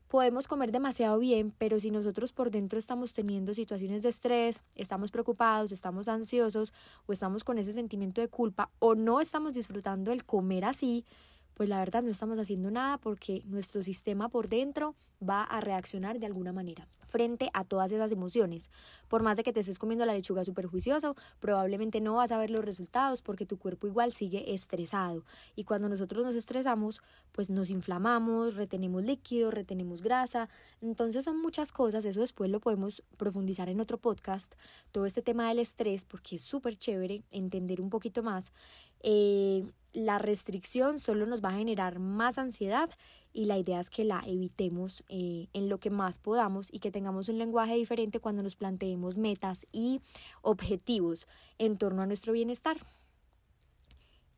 podemos 0.08 0.48
comer 0.48 0.72
demasiado 0.72 1.18
bien, 1.18 1.52
pero 1.58 1.78
si 1.78 1.90
nosotros 1.90 2.32
por 2.32 2.50
dentro 2.50 2.78
estamos 2.78 3.12
teniendo 3.12 3.54
situaciones 3.54 4.02
de 4.02 4.08
estrés, 4.08 4.60
estamos 4.74 5.10
preocupados, 5.10 5.70
estamos 5.70 6.08
ansiosos 6.08 6.72
o 7.06 7.12
estamos 7.12 7.44
con 7.44 7.58
ese 7.58 7.72
sentimiento 7.72 8.20
de 8.20 8.28
culpa 8.28 8.70
o 8.78 8.94
no 8.94 9.20
estamos 9.20 9.52
disfrutando 9.54 10.10
el 10.10 10.24
comer 10.24 10.64
así, 10.64 11.04
pues 11.54 11.68
la 11.68 11.78
verdad 11.78 12.02
no 12.02 12.10
estamos 12.10 12.38
haciendo 12.38 12.70
nada 12.70 12.98
porque 12.98 13.42
nuestro 13.46 13.82
sistema 13.82 14.28
por 14.28 14.48
dentro 14.48 14.94
va 15.26 15.42
a 15.42 15.60
reaccionar 15.60 16.18
de 16.18 16.26
alguna 16.26 16.52
manera 16.52 16.88
frente 17.08 17.50
a 17.54 17.64
todas 17.64 17.90
esas 17.90 18.12
emociones. 18.12 18.70
Por 19.08 19.22
más 19.22 19.36
de 19.36 19.42
que 19.42 19.52
te 19.52 19.60
estés 19.60 19.78
comiendo 19.78 20.04
la 20.04 20.12
lechuga 20.12 20.44
súper 20.44 20.66
juicioso, 20.66 21.16
probablemente 21.40 22.00
no 22.00 22.14
vas 22.14 22.30
a 22.30 22.38
ver 22.38 22.50
los 22.50 22.64
resultados 22.64 23.22
porque 23.22 23.46
tu 23.46 23.58
cuerpo 23.58 23.86
igual 23.86 24.12
sigue 24.12 24.52
estresado. 24.52 25.24
Y 25.56 25.64
cuando 25.64 25.88
nosotros 25.88 26.24
nos 26.24 26.36
estresamos, 26.36 27.00
pues 27.32 27.50
nos 27.50 27.70
inflamamos, 27.70 28.54
retenemos 28.54 29.02
líquido, 29.02 29.50
retenemos 29.50 30.02
grasa. 30.02 30.48
Entonces 30.80 31.24
son 31.24 31.40
muchas 31.40 31.72
cosas, 31.72 32.04
eso 32.04 32.20
después 32.20 32.50
lo 32.50 32.60
podemos 32.60 33.02
profundizar 33.16 33.68
en 33.68 33.80
otro 33.80 33.98
podcast, 33.98 34.54
todo 34.92 35.06
este 35.06 35.22
tema 35.22 35.48
del 35.48 35.58
estrés, 35.58 36.04
porque 36.04 36.36
es 36.36 36.42
súper 36.42 36.76
chévere 36.76 37.22
entender 37.30 37.80
un 37.80 37.88
poquito 37.88 38.22
más. 38.22 38.52
Eh, 39.00 39.64
la 39.98 40.18
restricción 40.18 41.00
solo 41.00 41.26
nos 41.26 41.44
va 41.44 41.50
a 41.50 41.58
generar 41.58 41.98
más 41.98 42.38
ansiedad 42.38 42.90
y 43.32 43.44
la 43.44 43.58
idea 43.58 43.80
es 43.80 43.90
que 43.90 44.04
la 44.04 44.22
evitemos 44.26 45.04
eh, 45.08 45.48
en 45.52 45.68
lo 45.68 45.78
que 45.78 45.90
más 45.90 46.18
podamos 46.18 46.72
y 46.72 46.78
que 46.78 46.90
tengamos 46.90 47.28
un 47.28 47.38
lenguaje 47.38 47.74
diferente 47.74 48.20
cuando 48.20 48.42
nos 48.42 48.56
planteemos 48.56 49.16
metas 49.16 49.66
y 49.72 50.00
objetivos 50.42 51.26
en 51.58 51.76
torno 51.76 52.02
a 52.02 52.06
nuestro 52.06 52.32
bienestar. 52.32 52.78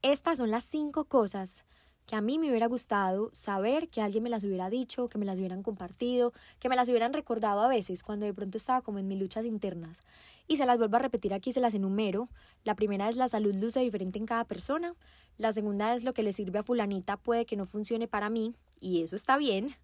Estas 0.03 0.39
son 0.39 0.51
las 0.51 0.65
cinco 0.65 1.05
cosas 1.05 1.67
que 2.11 2.17
a 2.17 2.21
mí 2.21 2.41
me 2.41 2.49
hubiera 2.49 2.67
gustado 2.67 3.31
saber 3.33 3.89
que 3.89 4.03
alguien 4.03 4.25
me 4.25 4.31
las 4.31 4.43
hubiera 4.43 4.69
dicho, 4.69 5.09
que 5.09 5.17
me 5.17 5.25
las 5.25 5.39
hubieran 5.39 5.63
compartido, 5.63 6.33
que 6.59 6.69
me 6.69 6.75
las 6.75 6.89
hubieran 6.89 7.13
recordado 7.13 7.61
a 7.61 7.69
veces 7.69 8.03
cuando 8.03 8.27
de 8.27 8.35
pronto 8.35 8.59
estaba 8.59 8.83
como 8.83 8.99
en 8.99 9.07
mis 9.07 9.21
luchas 9.21 9.45
internas. 9.45 10.01
Y 10.49 10.57
se 10.57 10.67
las 10.67 10.77
vuelvo 10.77 10.97
a 10.97 10.99
repetir 10.99 11.33
aquí, 11.33 11.53
se 11.53 11.61
las 11.61 11.73
enumero. 11.73 12.29
La 12.65 12.75
primera 12.75 13.09
es 13.09 13.15
la 13.15 13.29
salud 13.29 13.55
luce 13.55 13.79
diferente 13.79 14.19
en 14.19 14.27
cada 14.27 14.43
persona. 14.43 14.97
La 15.39 15.53
segunda 15.53 15.95
es 15.95 16.03
lo 16.03 16.13
que 16.13 16.25
le 16.25 16.33
sirve 16.33 16.59
a 16.59 16.65
fulanita 16.65 17.17
puede 17.17 17.47
que 17.47 17.55
no 17.55 17.65
funcione 17.65 18.09
para 18.09 18.29
mí 18.29 18.57
y 18.81 19.05
eso 19.05 19.15
está 19.15 19.37
bien. 19.37 19.77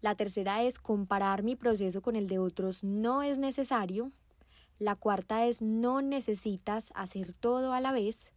La 0.00 0.14
tercera 0.14 0.62
es 0.62 0.78
comparar 0.78 1.42
mi 1.42 1.56
proceso 1.56 2.02
con 2.02 2.14
el 2.14 2.28
de 2.28 2.38
otros 2.38 2.84
no 2.84 3.24
es 3.24 3.36
necesario. 3.36 4.12
La 4.78 4.94
cuarta 4.94 5.44
es 5.44 5.60
no 5.60 6.02
necesitas 6.02 6.92
hacer 6.94 7.32
todo 7.32 7.72
a 7.72 7.80
la 7.80 7.90
vez. 7.90 8.32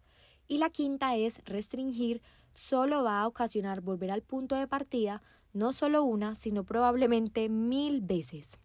Y 0.48 0.58
la 0.58 0.72
quinta 0.72 1.16
es 1.16 1.40
restringir 1.46 2.24
solo 2.54 3.04
va 3.04 3.22
a 3.22 3.28
ocasionar 3.28 3.82
volver 3.82 4.12
al 4.12 4.22
punto 4.22 4.56
de 4.56 4.68
partida 4.68 5.22
no 5.54 5.74
solo 5.74 6.04
una, 6.04 6.36
sino 6.36 6.64
probablemente 6.64 7.50
mil 7.50 8.02
veces. 8.02 8.58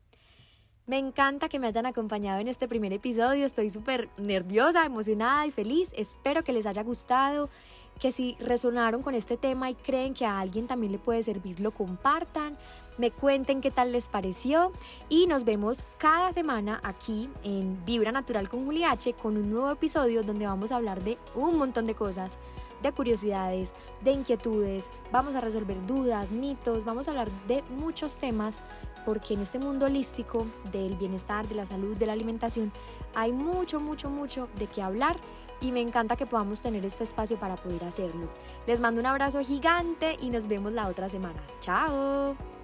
Me 0.86 0.98
encanta 0.98 1.48
que 1.48 1.58
me 1.58 1.66
hayan 1.66 1.86
acompañado 1.86 2.38
en 2.38 2.46
este 2.46 2.68
primer 2.68 2.92
episodio, 2.92 3.44
estoy 3.44 3.70
súper 3.70 4.08
nerviosa, 4.18 4.86
emocionada 4.86 5.44
y 5.44 5.50
feliz, 5.50 5.92
espero 5.96 6.44
que 6.44 6.52
les 6.52 6.64
haya 6.64 6.84
gustado, 6.84 7.50
que 7.98 8.12
si 8.12 8.36
resonaron 8.38 9.02
con 9.02 9.14
este 9.14 9.36
tema 9.36 9.68
y 9.68 9.74
creen 9.74 10.14
que 10.14 10.26
a 10.26 10.38
alguien 10.38 10.68
también 10.68 10.92
le 10.92 10.98
puede 10.98 11.24
servir, 11.24 11.58
lo 11.58 11.72
compartan, 11.72 12.56
me 12.98 13.10
cuenten 13.10 13.60
qué 13.60 13.72
tal 13.72 13.90
les 13.90 14.08
pareció. 14.08 14.72
Y 15.08 15.26
nos 15.26 15.44
vemos 15.44 15.84
cada 15.98 16.30
semana 16.32 16.80
aquí 16.84 17.28
en 17.42 17.84
Vibra 17.84 18.12
Natural 18.12 18.48
con 18.48 18.64
Juliache 18.64 19.14
con 19.14 19.36
un 19.36 19.50
nuevo 19.50 19.70
episodio 19.70 20.22
donde 20.22 20.46
vamos 20.46 20.70
a 20.70 20.76
hablar 20.76 21.02
de 21.02 21.18
un 21.34 21.58
montón 21.58 21.86
de 21.86 21.94
cosas 21.94 22.38
de 22.82 22.92
curiosidades, 22.92 23.74
de 24.02 24.12
inquietudes, 24.12 24.90
vamos 25.12 25.34
a 25.34 25.40
resolver 25.40 25.76
dudas, 25.86 26.32
mitos, 26.32 26.84
vamos 26.84 27.08
a 27.08 27.10
hablar 27.12 27.30
de 27.46 27.62
muchos 27.78 28.16
temas 28.16 28.60
porque 29.04 29.34
en 29.34 29.40
este 29.40 29.58
mundo 29.58 29.86
holístico 29.86 30.46
del 30.72 30.96
bienestar, 30.96 31.46
de 31.46 31.54
la 31.54 31.66
salud, 31.66 31.96
de 31.96 32.06
la 32.06 32.12
alimentación, 32.12 32.72
hay 33.14 33.32
mucho, 33.32 33.80
mucho, 33.80 34.10
mucho 34.10 34.48
de 34.58 34.66
qué 34.66 34.82
hablar 34.82 35.16
y 35.60 35.72
me 35.72 35.80
encanta 35.80 36.16
que 36.16 36.26
podamos 36.26 36.60
tener 36.60 36.84
este 36.84 37.04
espacio 37.04 37.38
para 37.38 37.56
poder 37.56 37.84
hacerlo. 37.84 38.28
Les 38.66 38.80
mando 38.80 39.00
un 39.00 39.06
abrazo 39.06 39.40
gigante 39.40 40.16
y 40.20 40.30
nos 40.30 40.48
vemos 40.48 40.72
la 40.72 40.88
otra 40.88 41.08
semana. 41.08 41.40
Chao. 41.60 42.55